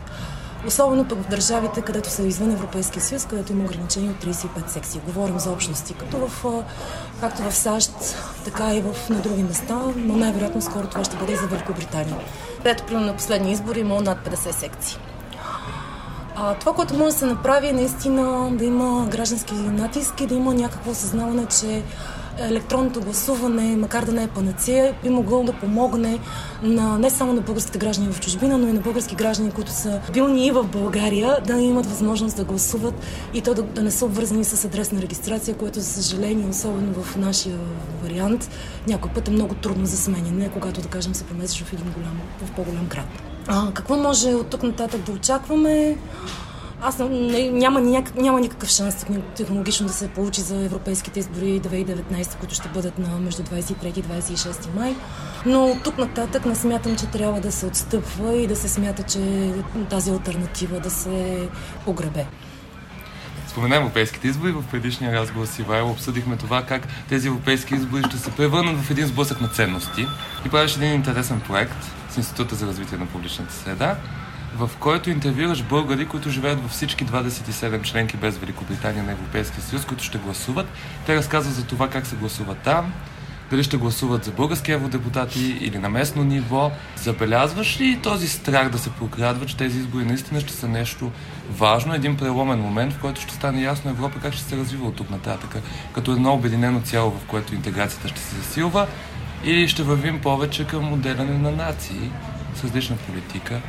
Особено 0.67 1.07
пък 1.07 1.23
в 1.23 1.29
държавите, 1.29 1.81
където 1.81 2.09
са 2.09 2.23
извън 2.23 2.51
Европейския 2.51 3.03
съюз, 3.03 3.25
където 3.25 3.51
има 3.51 3.63
ограничение 3.63 4.09
от 4.09 4.25
35 4.25 4.67
секции. 4.67 5.01
Говорим 5.05 5.39
за 5.39 5.51
общности, 5.51 5.93
като 5.93 6.17
в, 6.17 6.63
както 7.19 7.41
в 7.41 7.55
САЩ, 7.55 7.91
така 8.45 8.75
и 8.75 8.81
в, 8.81 9.09
на 9.09 9.15
други 9.15 9.43
места, 9.43 9.79
но 9.95 10.17
най-вероятно 10.17 10.61
скоро 10.61 10.87
това 10.87 11.03
ще 11.03 11.17
бъде 11.17 11.33
и 11.33 11.35
за 11.35 11.47
Великобритания. 11.47 12.17
Ето, 12.65 12.83
примерно 12.83 13.07
на 13.07 13.15
последни 13.15 13.51
избори 13.51 13.79
има 13.79 14.01
над 14.01 14.27
50 14.27 14.51
секции. 14.51 14.97
А, 16.35 16.53
това, 16.53 16.73
което 16.73 16.93
може 16.93 17.13
да 17.13 17.19
се 17.19 17.25
направи 17.25 17.67
е 17.67 17.73
наистина 17.73 18.49
да 18.51 18.65
има 18.65 19.07
граждански 19.11 19.53
натиск 19.53 20.21
и 20.21 20.27
да 20.27 20.35
има 20.35 20.53
някакво 20.53 20.91
осъзнаване, 20.91 21.45
че 21.45 21.83
електронното 22.47 23.01
гласуване, 23.01 23.75
макар 23.75 24.05
да 24.05 24.11
не 24.11 24.23
е 24.23 24.27
панацея, 24.27 24.95
би 25.03 25.09
могло 25.09 25.43
да 25.43 25.53
помогне 25.53 26.19
на, 26.63 26.97
не 26.97 27.09
само 27.09 27.33
на 27.33 27.41
българските 27.41 27.77
граждани 27.77 28.13
в 28.13 28.19
чужбина, 28.19 28.57
но 28.57 28.67
и 28.67 28.73
на 28.73 28.79
български 28.79 29.15
граждани, 29.15 29.51
които 29.51 29.71
са 29.71 30.01
билни 30.13 30.47
и 30.47 30.51
в 30.51 30.63
България, 30.63 31.37
да 31.47 31.61
имат 31.61 31.85
възможност 31.85 32.37
да 32.37 32.43
гласуват 32.43 32.93
и 33.33 33.41
то 33.41 33.53
да, 33.53 33.63
да 33.63 33.81
не 33.81 33.91
са 33.91 34.05
обвързани 34.05 34.43
с 34.43 34.65
адресна 34.65 35.01
регистрация, 35.01 35.57
което, 35.57 35.79
за 35.79 35.85
съжаление, 35.85 36.49
особено 36.49 36.93
в 36.93 37.15
нашия 37.15 37.57
вариант, 38.03 38.49
някой 38.87 39.11
път 39.11 39.27
е 39.27 39.31
много 39.31 39.55
трудно 39.55 39.85
за 39.85 39.97
сменяне, 39.97 40.49
когато, 40.49 40.81
да 40.81 40.87
кажем, 40.87 41.15
се 41.15 41.23
преместиш 41.23 41.63
в 41.63 41.73
един 41.73 41.93
голям, 41.97 42.21
в 42.45 42.51
по-голям 42.51 42.85
град. 42.85 43.07
А, 43.47 43.73
какво 43.73 43.95
може 43.97 44.33
от 44.33 44.47
тук 44.47 44.63
нататък 44.63 45.01
да 45.01 45.11
очакваме? 45.11 45.97
Аз 46.83 46.99
няма, 46.99 47.81
няк, 47.81 48.15
няма 48.15 48.39
никакъв 48.39 48.69
шанс 48.69 49.05
технологично 49.35 49.87
да 49.87 49.93
се 49.93 50.07
получи 50.07 50.41
за 50.41 50.55
европейските 50.55 51.19
избори 51.19 51.61
2019, 51.61 52.37
които 52.39 52.55
ще 52.55 52.69
бъдат 52.69 52.99
на 52.99 53.19
между 53.19 53.43
23 53.43 53.99
и 53.99 54.03
26 54.03 54.75
май. 54.75 54.95
Но 55.45 55.77
тук 55.83 55.97
нататък 55.97 56.45
не 56.45 56.55
смятам, 56.55 56.95
че 56.95 57.05
трябва 57.05 57.41
да 57.41 57.51
се 57.51 57.65
отстъпва 57.65 58.35
и 58.35 58.47
да 58.47 58.55
се 58.55 58.69
смята, 58.69 59.03
че 59.03 59.53
тази 59.89 60.11
альтернатива 60.11 60.79
да 60.79 60.89
се 60.89 61.49
погребе. 61.85 62.25
Спомена 63.47 63.75
европейските 63.75 64.27
избори. 64.27 64.51
В 64.51 64.63
предишния 64.71 65.13
разговор 65.13 65.45
с 65.45 65.59
Ивайло 65.59 65.91
обсъдихме 65.91 66.37
това 66.37 66.63
как 66.63 66.87
тези 67.09 67.27
европейски 67.27 67.75
избори 67.75 68.03
ще 68.07 68.17
се 68.17 68.31
превърнат 68.31 68.81
в 68.81 68.91
един 68.91 69.07
сблъсък 69.07 69.41
на 69.41 69.47
ценности. 69.47 70.07
И 70.45 70.49
правиш 70.49 70.75
един 70.75 70.93
интересен 70.93 71.41
проект 71.47 71.91
с 72.09 72.17
Института 72.17 72.55
за 72.55 72.67
развитие 72.67 72.97
на 72.97 73.05
публичната 73.05 73.53
среда, 73.53 73.95
в 74.55 74.69
който 74.79 75.09
интервюраш 75.09 75.63
българи, 75.63 76.07
които 76.07 76.29
живеят 76.29 76.61
във 76.61 76.71
всички 76.71 77.05
27 77.05 77.81
членки 77.81 78.17
без 78.17 78.37
Великобритания 78.37 79.03
на 79.03 79.11
Европейския 79.11 79.63
съюз, 79.63 79.85
които 79.85 80.03
ще 80.03 80.17
гласуват. 80.17 80.67
Те 81.05 81.15
разказват 81.15 81.55
за 81.55 81.65
това 81.65 81.89
как 81.89 82.07
се 82.07 82.15
гласува 82.15 82.55
там, 82.55 82.93
дали 83.51 83.63
ще 83.63 83.77
гласуват 83.77 84.23
за 84.23 84.31
български 84.31 84.71
евродепутати 84.71 85.57
или 85.61 85.77
на 85.77 85.89
местно 85.89 86.23
ниво. 86.23 86.71
Забелязваш 86.95 87.79
ли 87.79 87.99
този 88.03 88.27
страх 88.27 88.69
да 88.69 88.77
се 88.77 88.89
прокрадва, 88.89 89.45
че 89.45 89.57
тези 89.57 89.79
избори 89.79 90.05
наистина 90.05 90.39
ще 90.39 90.53
са 90.53 90.67
нещо 90.67 91.11
важно, 91.49 91.93
един 91.93 92.17
преломен 92.17 92.59
момент, 92.59 92.93
в 92.93 93.01
който 93.01 93.21
ще 93.21 93.33
стане 93.33 93.61
ясно 93.61 93.91
Европа 93.91 94.19
как 94.21 94.33
ще 94.33 94.43
се 94.43 94.57
развива 94.57 94.87
от 94.87 94.95
тук 94.95 95.09
нататък, 95.09 95.57
като 95.93 96.11
едно 96.11 96.33
обединено 96.33 96.81
цяло, 96.81 97.11
в 97.11 97.25
което 97.27 97.55
интеграцията 97.55 98.07
ще 98.07 98.19
се 98.19 98.35
засилва, 98.35 98.87
или 99.43 99.67
ще 99.67 99.83
вървим 99.83 100.21
повече 100.21 100.67
към 100.67 100.93
отделяне 100.93 101.37
на 101.37 101.51
нации 101.51 102.11
с 102.55 102.63
различна 102.63 102.95
политика, 102.95 103.61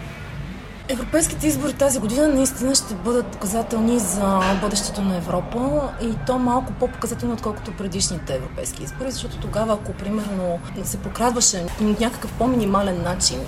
Европейските 0.93 1.47
избори 1.47 1.73
тази 1.73 1.99
година 1.99 2.29
наистина 2.29 2.75
ще 2.75 2.95
бъдат 2.95 3.27
показателни 3.27 3.99
за 3.99 4.41
бъдещето 4.61 5.01
на 5.01 5.17
Европа 5.17 5.91
и 6.03 6.15
то 6.27 6.39
малко 6.39 6.73
по-показателно, 6.73 7.35
отколкото 7.35 7.73
предишните 7.73 8.35
европейски 8.35 8.83
избори, 8.83 9.11
защото 9.11 9.37
тогава, 9.37 9.75
ако 9.75 9.93
примерно 9.93 10.59
се 10.85 10.97
прокрадваше 10.97 11.67
някакъв 11.81 12.33
по-минимален 12.33 13.03
начин 13.03 13.39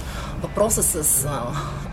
въпроса 0.42 0.82
с 0.82 1.24
а, 1.24 1.42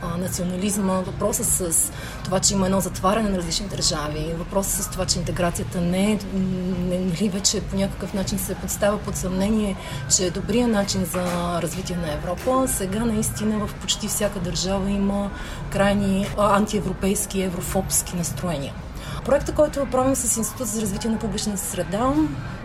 а, 0.02 0.18
национализма, 0.18 0.94
въпроса 0.94 1.44
с 1.44 1.92
това, 2.24 2.40
че 2.40 2.54
има 2.54 2.66
едно 2.66 2.80
затваряне 2.80 3.30
на 3.30 3.38
различни 3.38 3.68
държави, 3.68 4.34
въпроса 4.38 4.84
с 4.84 4.90
това, 4.90 5.06
че 5.06 5.20
интеграцията 5.20 5.82
не 5.82 6.12
е, 6.12 6.20
нали, 6.90 7.30
вече 7.30 7.62
по 7.62 7.76
някакъв 7.76 8.14
начин 8.14 8.40
се 8.40 8.56
подстава 8.56 8.98
под 8.98 9.16
съмнение, 9.16 9.76
че 10.16 10.26
е 10.26 10.32
добрия 10.32 10.68
начин 10.68 11.06
за 11.06 11.24
развитие 11.62 11.96
на 11.96 12.14
Европа. 12.14 12.68
Сега 12.68 13.06
наистина 13.06 13.68
в 13.68 13.74
почти 13.74 14.08
всяка 14.08 14.40
държава 14.40 14.92
има 14.92 15.32
крайни 15.70 16.28
антиевропейски, 16.38 17.42
еврофобски 17.42 18.16
настроения. 18.16 18.74
Проектът, 19.26 19.56
който 19.56 19.86
правим 19.92 20.16
с 20.16 20.38
Институт 20.38 20.68
за 20.68 20.82
развитие 20.82 21.10
на 21.10 21.20
публичната 21.20 21.60
среда, 21.60 22.14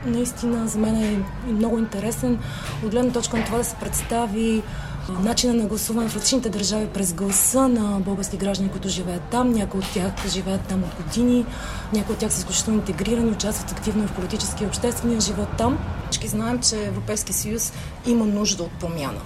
наистина 0.07 0.69
за 0.69 0.79
мен 0.79 0.97
е 0.97 1.25
много 1.53 1.79
интересен 1.79 2.39
от 2.85 2.91
гледна 2.91 3.13
точка 3.13 3.37
на 3.37 3.45
това 3.45 3.59
да 3.59 3.65
се 3.65 3.77
представи 3.77 4.63
начина 5.09 5.55
на 5.55 5.65
гласуване 5.67 6.09
в 6.09 6.15
различните 6.15 6.49
държави 6.49 6.87
през 6.87 7.13
гласа 7.13 7.69
на 7.69 8.01
български 8.01 8.37
граждани, 8.37 8.71
които 8.71 8.89
живеят 8.89 9.23
там. 9.23 9.51
Някои 9.51 9.81
от 9.81 9.93
тях 9.95 10.13
живеят 10.29 10.61
там 10.61 10.83
от 10.83 11.05
години, 11.05 11.47
някои 11.93 12.13
от 12.13 12.19
тях 12.19 12.33
са 12.33 12.39
изключително 12.39 12.79
интегрирани, 12.79 13.31
участват 13.31 13.73
активно 13.73 14.09
в 14.09 14.13
политически 14.13 14.65
и 14.65 14.67
обществения 14.67 15.21
живот 15.21 15.49
там. 15.59 15.79
Всички 16.11 16.29
знаем, 16.29 16.61
че 16.61 16.87
Европейски 16.87 17.33
съюз 17.33 17.73
има 18.07 18.27
нужда 18.27 18.63
от 18.63 18.73
промяна. 18.81 19.21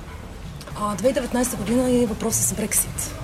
2019 0.76 1.56
година 1.56 1.90
е 1.90 2.06
въпросът 2.06 2.44
с 2.44 2.54
Брексит. 2.54 3.19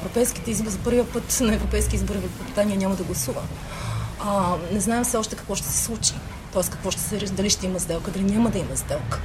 Европейските 0.00 0.50
избори 0.50 0.70
за 0.70 0.78
първия 0.78 1.12
път 1.12 1.40
на 1.40 1.54
европейски 1.54 1.96
избори 1.96 2.18
в 2.18 2.22
Великобритания 2.22 2.78
няма 2.78 2.96
да 2.96 3.02
гласува. 3.02 3.42
А, 4.20 4.56
не 4.72 4.80
знаем 4.80 5.04
все 5.04 5.16
още 5.16 5.36
какво 5.36 5.54
ще 5.54 5.66
се 5.68 5.84
случи. 5.84 6.12
Тоест 6.52 6.70
какво 6.70 6.90
ще 6.90 7.00
се 7.00 7.16
дали 7.16 7.50
ще 7.50 7.66
има 7.66 7.80
сделка, 7.80 8.10
дали 8.10 8.24
няма 8.24 8.50
да 8.50 8.58
има 8.58 8.76
сделка. 8.76 9.20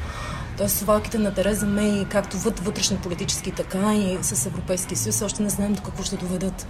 Тоест, 0.57 0.77
совалките 0.77 1.17
на 1.17 1.33
Тереза 1.33 1.65
Мей, 1.65 2.05
както 2.05 2.37
вътрешно 2.37 2.97
политически, 2.97 3.51
така 3.51 3.95
и 3.95 4.17
с 4.21 4.45
Европейския 4.45 4.97
съюз, 4.97 5.21
още 5.21 5.43
не 5.43 5.49
знаем 5.49 5.73
до 5.73 5.81
какво 5.81 6.03
ще 6.03 6.17
доведат 6.17 6.67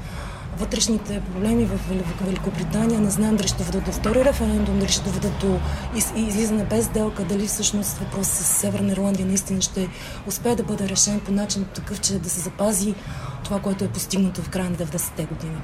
вътрешните 0.58 1.22
проблеми 1.34 1.65
в 1.65 1.80
Великобритания. 2.26 3.00
Не 3.00 3.10
знаем 3.10 3.36
дали 3.36 3.48
ще 3.48 3.58
доведат 3.58 3.84
до 3.84 3.91
втори 3.91 4.26
референдум, 4.26 4.80
дали 4.80 4.91
ще 4.91 5.04
доведат 5.04 5.39
до 5.39 5.60
излизане 6.15 6.63
без 6.63 6.88
делка, 6.88 7.24
дали 7.24 7.48
всъщност 7.48 7.98
въпрос 7.98 8.28
с 8.28 8.44
Северна 8.46 8.91
Ирландия 8.91 9.26
наистина 9.26 9.62
ще 9.62 9.89
успее 10.28 10.56
да 10.56 10.63
бъде 10.63 10.89
решен 10.89 11.20
по 11.20 11.32
начин 11.32 11.65
такъв, 11.76 12.02
че 12.02 12.20
да 12.20 12.30
се 12.30 12.39
запази 12.39 12.96
това, 13.44 13.60
което 13.60 13.84
е 13.84 13.88
постигнато 13.88 14.41
в 14.41 14.50
края 14.50 14.70
на 14.70 14.76
90-те 14.76 15.26
години. 15.26 15.58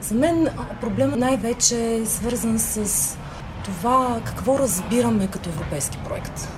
За 0.00 0.14
мен 0.14 0.48
проблемът 0.80 1.18
най-вече 1.18 1.94
е 1.94 2.06
свързан 2.06 2.58
с 2.58 3.16
това 3.64 4.20
какво 4.24 4.58
разбираме 4.58 5.26
като 5.26 5.48
европейски 5.50 5.98
проект. 6.04 6.48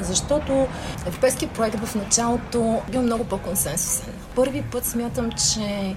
Защото 0.00 0.66
европейският 1.06 1.52
проект 1.52 1.78
в 1.78 1.94
началото 1.94 2.82
бил 2.90 3.02
много 3.02 3.24
по-консенсусен. 3.24 4.12
Първи 4.34 4.62
път 4.62 4.84
смятам, 4.84 5.30
че 5.32 5.96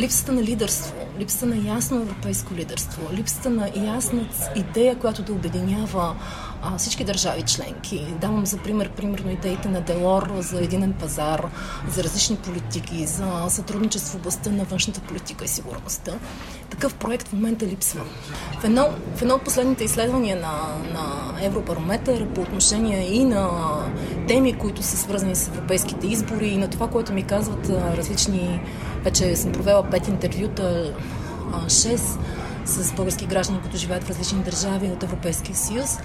липсата 0.00 0.32
на 0.32 0.42
лидерство 0.42 0.94
липсата 1.20 1.46
на 1.46 1.56
ясно 1.56 1.96
европейско 1.96 2.54
лидерство, 2.54 3.02
липсата 3.12 3.50
на 3.50 3.70
ясна 3.76 4.28
идея, 4.56 4.98
която 4.98 5.22
да 5.22 5.32
обединява 5.32 6.14
а, 6.62 6.78
всички 6.78 7.04
държави 7.04 7.42
членки. 7.42 8.06
Давам 8.20 8.46
за 8.46 8.58
пример, 8.58 8.90
примерно, 8.90 9.30
идеите 9.30 9.68
на 9.68 9.80
Делор 9.80 10.32
за 10.38 10.60
единен 10.62 10.92
пазар, 10.92 11.50
за 11.88 12.04
различни 12.04 12.36
политики, 12.36 13.06
за 13.06 13.46
сътрудничество 13.48 14.12
в 14.12 14.20
областта 14.20 14.50
на 14.50 14.64
външната 14.64 15.00
политика 15.00 15.44
и 15.44 15.48
сигурността. 15.48 16.12
Такъв 16.70 16.94
проект 16.94 17.28
в 17.28 17.32
момента 17.32 17.66
липсва. 17.66 18.00
В 18.60 18.64
едно, 18.64 18.88
в 19.16 19.22
едно 19.22 19.34
от 19.34 19.44
последните 19.44 19.84
изследвания 19.84 20.36
на, 20.36 20.52
на 20.92 21.34
Евробарометър 21.46 22.28
по 22.28 22.40
отношение 22.40 23.14
и 23.14 23.24
на 23.24 23.48
теми, 24.28 24.58
които 24.58 24.82
са 24.82 24.96
свързани 24.96 25.36
с 25.36 25.48
европейските 25.48 26.06
избори 26.06 26.46
и 26.46 26.56
на 26.56 26.70
това, 26.70 26.88
което 26.88 27.12
ми 27.12 27.22
казват 27.22 27.68
различни... 27.68 28.60
Вече 29.04 29.36
съм 29.36 29.52
провела 29.52 29.90
пет 29.90 30.08
интервюта, 30.08 30.94
шест 31.68 32.18
с 32.70 32.92
български 32.92 33.26
граждани, 33.26 33.60
които 33.60 33.76
живеят 33.76 34.04
в 34.04 34.08
различни 34.08 34.42
държави 34.42 34.86
от 34.86 35.02
Европейския 35.02 35.56
съюз. 35.56 35.98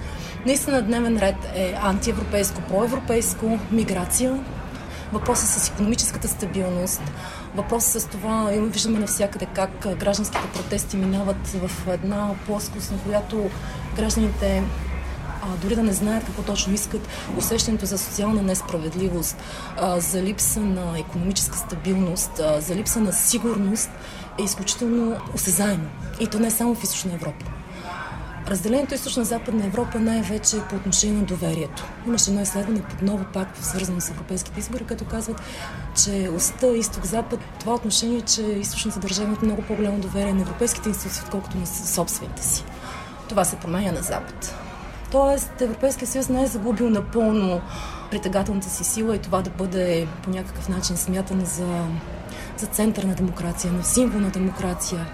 Наистина 0.46 0.82
дневен 0.82 1.18
ред 1.18 1.36
е 1.54 1.74
антиевропейско, 1.82 2.60
проевропейско, 2.60 3.58
миграция, 3.70 4.44
въпроса 5.12 5.46
с 5.46 5.68
економическата 5.68 6.28
стабилност, 6.28 7.02
въпроса 7.54 8.00
с 8.00 8.06
това, 8.06 8.50
виждаме 8.52 8.98
навсякъде 8.98 9.46
как 9.46 9.98
гражданските 9.98 10.48
протести 10.54 10.96
минават 10.96 11.48
в 11.48 11.88
една 11.88 12.30
плоскост, 12.46 12.92
на 12.92 12.98
която 12.98 13.50
гражданите 13.96 14.62
дори 15.62 15.74
да 15.74 15.82
не 15.82 15.92
знаят 15.92 16.24
какво 16.24 16.42
точно 16.42 16.74
искат, 16.74 17.08
усещането 17.38 17.86
за 17.86 17.98
социална 17.98 18.42
несправедливост, 18.42 19.36
за 19.96 20.22
липса 20.22 20.60
на 20.60 20.98
економическа 20.98 21.58
стабилност, 21.58 22.40
за 22.58 22.74
липса 22.74 23.00
на 23.00 23.12
сигурност 23.12 23.90
е 24.38 24.42
изключително 24.42 25.16
осезаемо. 25.34 25.88
И 26.20 26.26
то 26.26 26.38
не 26.38 26.46
е 26.46 26.50
само 26.50 26.74
в 26.74 26.84
Източна 26.84 27.14
Европа. 27.14 27.46
Разделението 28.48 28.94
източна-западна 28.94 29.66
Европа 29.66 29.98
най-вече 29.98 30.56
по 30.70 30.76
отношение 30.76 31.20
на 31.20 31.26
доверието. 31.26 31.84
Имаше 32.06 32.30
едно 32.30 32.42
изследване 32.42 32.82
подново 32.82 33.24
пак 33.32 33.48
свързано 33.60 34.00
с 34.00 34.10
европейските 34.10 34.60
избори, 34.60 34.84
като 34.84 35.04
казват, 35.04 35.40
че 36.04 36.30
оста 36.36 36.76
изток-запад, 36.76 37.40
това 37.60 37.74
отношение, 37.74 38.20
че 38.20 38.42
източните 38.42 38.98
държави 38.98 39.26
имат 39.26 39.42
много 39.42 39.62
по-голямо 39.62 39.98
доверие 39.98 40.32
на 40.32 40.42
европейските 40.42 40.88
институции, 40.88 41.22
отколкото 41.24 41.58
на 41.58 41.66
собствените 41.66 42.42
си. 42.42 42.64
Това 43.28 43.44
се 43.44 43.56
променя 43.56 43.92
на 43.92 44.02
Запад. 44.02 44.54
Тоест, 45.10 45.60
Европейския 45.60 46.08
съюз 46.08 46.28
не 46.28 46.42
е 46.42 46.46
загубил 46.46 46.90
напълно 46.90 47.60
притегателната 48.10 48.70
си 48.70 48.84
сила 48.84 49.16
и 49.16 49.18
това 49.18 49.42
да 49.42 49.50
бъде 49.50 50.08
по 50.22 50.30
някакъв 50.30 50.68
начин 50.68 50.96
смятано 50.96 51.44
за, 51.44 51.84
за 52.60 52.66
център 52.66 53.02
на 53.02 53.14
демокрация, 53.14 53.72
на 53.72 53.84
символ 53.84 54.20
на 54.20 54.30
демокрация, 54.30 55.06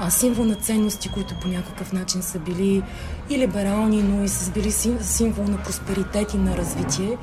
а, 0.00 0.10
символ 0.10 0.44
на 0.44 0.54
ценности, 0.54 1.08
които 1.08 1.34
по 1.40 1.48
някакъв 1.48 1.92
начин 1.92 2.22
са 2.22 2.38
били 2.38 2.82
и 3.30 3.38
либерални, 3.38 4.02
но 4.02 4.24
и 4.24 4.28
са 4.28 4.50
били 4.50 4.72
символ 5.00 5.44
на 5.44 5.62
просперитет 5.62 6.34
и 6.34 6.36
на 6.36 6.56
развитие. 6.56 7.18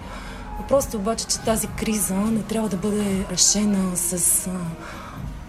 Въпросът 0.58 0.94
е 0.94 0.98
обаче, 0.98 1.28
че 1.28 1.40
тази 1.40 1.68
криза 1.68 2.16
не 2.16 2.42
трябва 2.42 2.70
да 2.70 2.78
бъде 2.78 3.26
решена 3.32 3.98
с 3.98 4.50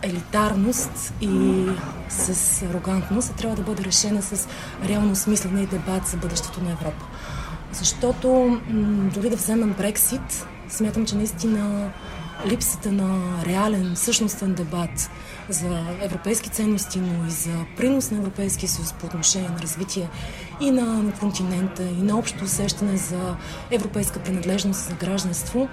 елитарност 0.02 1.12
и 1.20 1.66
с 2.08 2.62
арогантност, 2.62 3.30
а 3.30 3.36
трябва 3.36 3.56
да 3.56 3.62
бъде 3.62 3.84
решена 3.84 4.22
с 4.22 4.48
реално 4.84 5.16
смислене 5.16 5.62
и 5.62 5.66
дебат 5.66 6.06
за 6.06 6.16
бъдещето 6.16 6.62
на 6.62 6.70
Европа. 6.70 7.04
Защото 7.72 8.60
дори 9.14 9.30
да 9.30 9.36
вземем 9.36 9.74
Брексит, 9.78 10.46
смятам, 10.68 11.06
че 11.06 11.16
наистина 11.16 11.90
липсата 12.46 12.92
на 12.92 13.44
реален, 13.46 13.96
същностен 13.96 14.54
дебат 14.54 15.10
за 15.48 15.80
европейски 16.00 16.50
ценности, 16.50 16.98
но 16.98 17.26
и 17.26 17.30
за 17.30 17.64
принос 17.76 18.10
на 18.10 18.18
Европейския 18.18 18.68
съюз 18.68 18.92
по 18.92 19.06
отношение 19.06 19.48
на 19.48 19.58
развитие 19.58 20.08
и 20.60 20.70
на 20.70 21.12
континента, 21.20 21.82
и 21.82 22.02
на 22.02 22.18
общо 22.18 22.44
усещане 22.44 22.96
за 22.96 23.36
европейска 23.70 24.18
принадлежност 24.18 24.80
за 24.80 24.94
гражданство, 24.94 25.68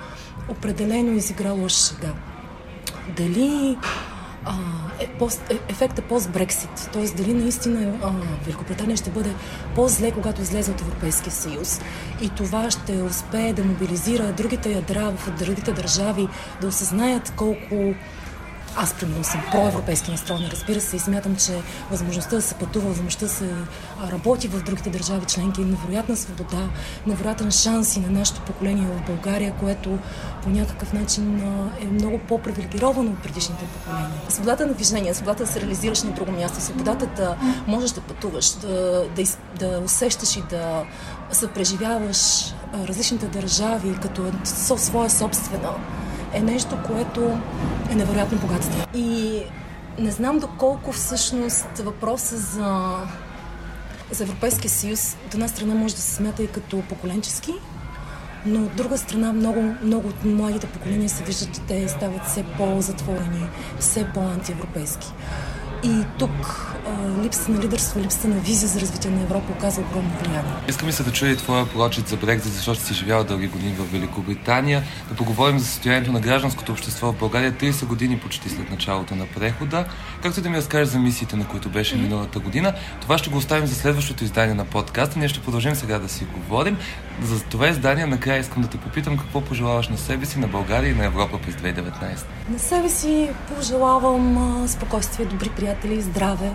определено 0.50 1.12
изигра 1.12 1.52
лош 1.52 1.74
шега. 1.74 2.14
Дали 3.18 3.78
е, 5.00 5.08
пост, 5.08 5.42
е, 5.52 5.60
ефекта 5.70 6.02
пост-Брексит. 6.02 6.92
Т.е. 6.94 7.24
дали 7.24 7.34
наистина 7.34 7.94
а, 8.04 8.12
Великобритания 8.46 8.98
ще 8.98 9.10
бъде 9.10 9.34
по-зле, 9.76 10.12
когато 10.12 10.42
излезе 10.42 10.72
от 10.72 10.82
Европейския 10.82 11.34
съюз. 11.34 11.82
И 12.22 12.30
това 12.30 12.72
ще 12.72 13.02
успее 13.02 13.54
да 13.54 13.64
мобилизира 13.64 14.34
другите 14.34 14.72
ядра 14.72 15.12
в 15.18 15.32
другите 15.40 15.72
държави, 15.72 16.28
да 16.62 16.68
осъзнаят 16.68 17.34
колко 17.36 17.94
аз, 18.78 18.94
примерно, 18.94 19.24
съм 19.24 19.44
проевропейски 19.52 20.12
настроена, 20.12 20.50
разбира 20.52 20.82
се, 20.82 20.96
и 20.96 21.00
смятам, 21.00 21.36
че 21.36 21.62
възможността 21.92 22.36
да 22.36 22.42
се 22.42 22.56
пътува, 22.56 22.88
възможността 22.88 23.26
да 23.26 23.32
се 23.32 23.50
работи 24.12 24.48
в 24.48 24.64
другите 24.64 24.90
държави 24.90 25.26
членки 25.26 25.62
е 25.62 25.66
невероятна 25.66 26.18
свобода, 26.18 26.70
невероятен 27.08 27.52
шанс 27.52 27.96
и 27.96 28.00
на 28.00 28.10
нашето 28.10 28.42
поколение 28.42 28.88
в 28.88 29.08
България, 29.08 29.54
което 29.60 30.00
по 30.44 30.50
някакъв 30.50 30.94
начин 30.94 31.42
е 31.82 31.86
много 31.86 32.20
по-привилегировано 32.20 33.12
от 33.12 33.24
предишните 33.24 33.66
поколения. 33.66 34.22
Свободата 34.30 34.68
на 34.68 34.74
движение, 34.74 35.14
свободата 35.14 35.44
да 35.44 35.52
се 35.52 35.62
реализираш 35.62 36.04
на 36.04 36.12
друго 36.12 36.32
място, 36.32 36.62
свободата 36.62 37.06
да 37.06 37.36
можеш 37.68 37.92
да 37.92 38.02
пътуваш, 38.02 38.52
да, 38.52 39.06
да, 39.16 39.24
да 39.60 39.80
усещаш 39.86 40.36
и 40.36 40.44
да 40.50 40.84
съпреживяваш 41.32 42.54
различните 42.88 43.28
държави 43.28 43.96
като 44.02 44.32
своя 44.78 45.10
собствена 45.10 45.70
е 46.34 46.42
нещо, 46.42 46.78
което 46.88 47.38
е 47.92 47.96
невероятно 47.96 48.38
богатство. 48.38 48.88
И 48.94 49.42
не 50.00 50.12
знам 50.12 50.40
доколко 50.40 50.92
всъщност 50.92 51.78
въпроса 51.78 52.38
за, 52.38 52.96
за 54.12 54.24
Европейския 54.24 54.72
съюз 54.72 55.18
от 55.26 55.34
една 55.34 55.48
страна 55.48 55.76
може 55.76 55.96
да 55.96 56.02
се 56.02 56.16
смята 56.16 56.44
и 56.44 56.48
като 56.48 56.82
поколенчески, 56.82 57.54
но 58.46 58.64
от 58.64 58.76
друга 58.76 58.98
страна 58.98 59.34
много, 59.34 59.76
много 59.84 60.08
от 60.08 60.26
младите 60.26 60.68
поколения 60.68 61.10
се 61.10 61.24
виждат, 61.24 61.54
че 61.54 61.62
те 61.62 61.88
стават 61.88 62.26
все 62.26 62.44
по-затворени, 62.58 63.48
все 63.80 64.08
по-антиевропейски. 64.14 65.14
И 65.84 66.04
тук 66.20 66.70
липсата 67.24 67.52
на 67.52 67.62
лидерство, 67.62 68.00
липсата 68.00 68.28
на 68.28 68.36
визия 68.36 68.70
за 68.70 68.82
развитие 68.82 69.12
на 69.12 69.22
Европа 69.22 69.52
оказа 69.52 69.82
огромно 69.82 70.12
влияние. 70.24 70.52
Искам 70.68 70.92
се 70.92 71.04
да 71.04 71.12
чуя 71.12 71.32
и 71.32 71.38
твоя 71.38 71.70
прочит 71.70 72.08
за 72.08 72.18
Брекзит, 72.18 72.54
защото 72.54 72.82
си 72.82 72.94
живяла 72.94 73.24
дълги 73.24 73.48
години 73.48 73.76
в 73.80 73.92
Великобритания. 73.92 74.84
Да 75.10 75.16
поговорим 75.16 75.60
за 75.60 75.66
състоянието 75.66 76.12
на 76.12 76.20
гражданското 76.20 76.72
общество 76.72 77.12
в 77.12 77.20
България 77.20 77.54
30 77.54 77.86
години 77.86 78.20
почти 78.20 78.50
след 78.50 78.72
началото 78.72 79.16
на 79.16 79.26
прехода. 79.26 79.86
Както 80.24 80.42
да 80.42 80.50
ми 80.50 80.58
разкажеш 80.58 80.88
за 80.88 81.00
мисиите, 81.00 81.36
на 81.36 81.48
които 81.48 81.70
беше 81.70 81.96
миналата 81.96 82.40
година. 82.40 82.74
Това 83.02 83.18
ще 83.18 83.30
го 83.30 83.38
оставим 83.38 83.68
за 83.68 83.76
следващото 83.76 84.24
издание 84.24 84.54
на 84.56 84.66
подкаста. 84.66 85.20
Ние 85.20 85.28
ще 85.28 85.42
продължим 85.42 85.76
сега 85.76 86.00
да 86.00 86.10
си 86.10 86.26
говорим. 86.26 86.78
За 87.24 87.44
това 87.44 87.70
издание 87.70 88.06
накрая 88.06 88.40
искам 88.40 88.64
да 88.64 88.70
те 88.70 88.78
попитам 88.78 89.18
какво 89.18 89.42
пожелаваш 89.42 89.88
на 89.88 89.98
себе 89.98 90.26
си, 90.26 90.40
на 90.40 90.48
България 90.48 90.92
и 90.92 90.96
на 90.96 91.06
Европа 91.06 91.40
през 91.42 91.56
2019. 91.56 92.26
На 92.50 92.60
себе 92.60 92.90
си 92.90 93.30
пожелавам 93.56 94.66
спокойствие, 94.68 95.26
добри 95.26 95.50
приятели, 95.50 95.73
здраве, 96.00 96.52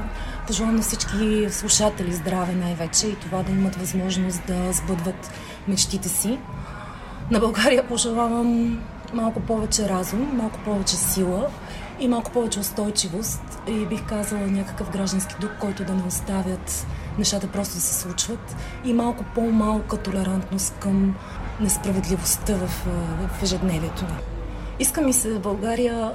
Пожелавам 0.47 0.77
на 0.77 0.83
всички 0.83 1.47
слушатели 1.51 2.13
здраве 2.13 2.53
най-вече 2.53 3.07
и 3.07 3.17
това 3.17 3.43
да 3.43 3.53
имат 3.53 3.77
възможност 3.77 4.47
да 4.47 4.73
сбъдват 4.73 5.31
мечтите 5.69 6.09
си. 6.09 6.39
На 7.31 7.41
България 7.41 7.89
пожелавам 7.89 8.81
малко 9.15 9.41
повече 9.41 9.89
разум, 9.89 10.31
малко 10.33 10.59
повече 10.65 10.97
сила 10.97 11.51
и 12.01 12.09
малко 12.09 12.31
повече 12.31 12.61
устойчивост 12.61 13.59
и 13.67 13.87
бих 13.87 14.07
казала 14.07 14.47
някакъв 14.47 14.91
граждански 14.91 15.35
дух, 15.41 15.51
който 15.61 15.85
да 15.85 15.95
не 15.95 16.03
оставят 16.03 16.87
нещата 17.19 17.49
просто 17.49 17.75
да 17.75 17.81
се 17.81 17.95
случват 17.95 18.57
и 18.85 18.93
малко 18.93 19.25
по-малка 19.35 19.97
толерантност 19.97 20.75
към 20.81 21.15
несправедливостта 21.61 22.55
в, 22.55 22.69
в 23.39 23.43
ежедневието 23.43 24.05
ни. 24.05 24.19
Иска 24.79 25.01
ми 25.01 25.13
се 25.13 25.39
България 25.39 26.13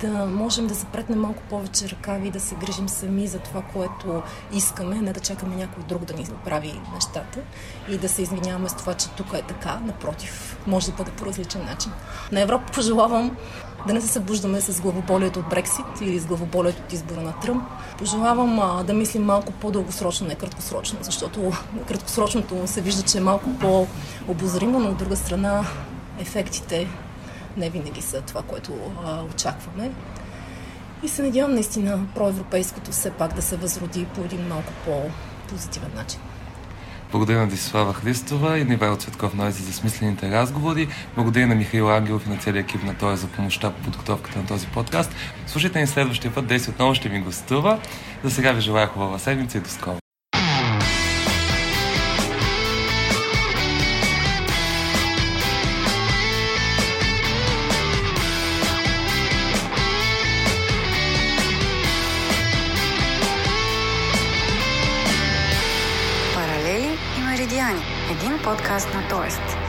да 0.00 0.26
можем 0.26 0.66
да 0.66 0.74
запретнем 0.74 1.20
малко 1.20 1.42
повече 1.50 1.88
ръкави 1.88 2.28
и 2.28 2.30
да 2.30 2.40
се 2.40 2.54
грижим 2.54 2.88
сами 2.88 3.26
за 3.26 3.38
това, 3.38 3.62
което 3.62 4.22
искаме, 4.52 4.96
не 4.96 5.12
да 5.12 5.20
чакаме 5.20 5.56
някой 5.56 5.82
друг 5.88 6.04
да 6.04 6.14
ни 6.14 6.26
направи 6.30 6.80
нещата 6.94 7.40
и 7.88 7.98
да 7.98 8.08
се 8.08 8.22
извиняваме 8.22 8.68
с 8.68 8.74
това, 8.74 8.94
че 8.94 9.08
тук 9.08 9.26
е 9.34 9.42
така. 9.42 9.80
Напротив, 9.84 10.58
може 10.66 10.86
да 10.86 10.92
бъде 10.92 11.10
по 11.10 11.26
различен 11.26 11.64
начин. 11.64 11.92
На 12.32 12.40
Европа 12.40 12.72
пожелавам 12.72 13.36
да 13.86 13.94
не 13.94 14.00
се 14.00 14.08
събуждаме 14.08 14.60
с 14.60 14.80
главоболието 14.80 15.38
от 15.38 15.48
Брексит 15.48 16.00
или 16.00 16.18
с 16.18 16.26
главоболието 16.26 16.82
от 16.82 16.92
избора 16.92 17.20
на 17.20 17.32
Тръмп. 17.32 17.62
Пожелавам 17.98 18.60
а, 18.60 18.82
да 18.84 18.94
мислим 18.94 19.24
малко 19.24 19.52
по-дългосрочно, 19.52 20.26
не 20.26 20.34
краткосрочно, 20.34 20.98
защото 21.02 21.52
краткосрочното 21.88 22.66
се 22.66 22.80
вижда, 22.80 23.02
че 23.02 23.18
е 23.18 23.20
малко 23.20 23.50
по-обозримо, 23.60 24.80
но 24.80 24.88
от 24.88 24.96
друга 24.96 25.16
страна 25.16 25.64
ефектите 26.18 26.88
не 27.56 27.70
винаги 27.70 28.02
са 28.02 28.22
това, 28.22 28.42
което 28.42 28.72
а, 29.04 29.22
очакваме. 29.22 29.90
И 31.02 31.08
се 31.08 31.22
надявам 31.22 31.54
наистина 31.54 32.06
проевропейското 32.14 32.90
все 32.90 33.10
пак 33.10 33.34
да 33.34 33.42
се 33.42 33.56
възроди 33.56 34.06
по 34.14 34.20
един 34.20 34.48
малко 34.48 34.72
по-позитивен 34.84 35.90
начин. 35.96 36.20
Благодаря 37.10 37.38
на 37.38 37.48
Дисислава 37.48 37.94
Христова 37.94 38.58
и 38.58 38.64
на 38.64 38.74
Ивайло 38.74 38.96
Цветков 38.96 39.34
Нойзи 39.34 39.62
за 39.62 39.72
смислените 39.72 40.30
разговори. 40.30 40.88
Благодаря 41.14 41.46
на 41.46 41.54
Михаил 41.54 41.90
Ангелов 41.90 42.26
и 42.26 42.30
на 42.30 42.36
целия 42.36 42.60
екип 42.60 42.82
на 42.82 42.98
Той 42.98 43.16
за 43.16 43.26
помощта 43.26 43.70
по 43.70 43.82
подготовката 43.82 44.38
на 44.38 44.46
този 44.46 44.66
подкаст. 44.66 45.14
Слушайте 45.46 45.80
ни 45.80 45.86
следващия 45.86 46.34
път, 46.34 46.46
Деси 46.46 46.70
отново 46.70 46.94
ще 46.94 47.08
ми 47.08 47.20
гостува. 47.20 47.80
За 48.24 48.30
сега 48.30 48.52
ви 48.52 48.60
желая 48.60 48.86
хубава 48.86 49.18
седмица 49.18 49.58
и 49.58 49.60
до 49.60 49.68
скоро. 49.68 49.96
Подкаст 68.80 68.94
на 68.94 69.08
Тоест. 69.08 69.59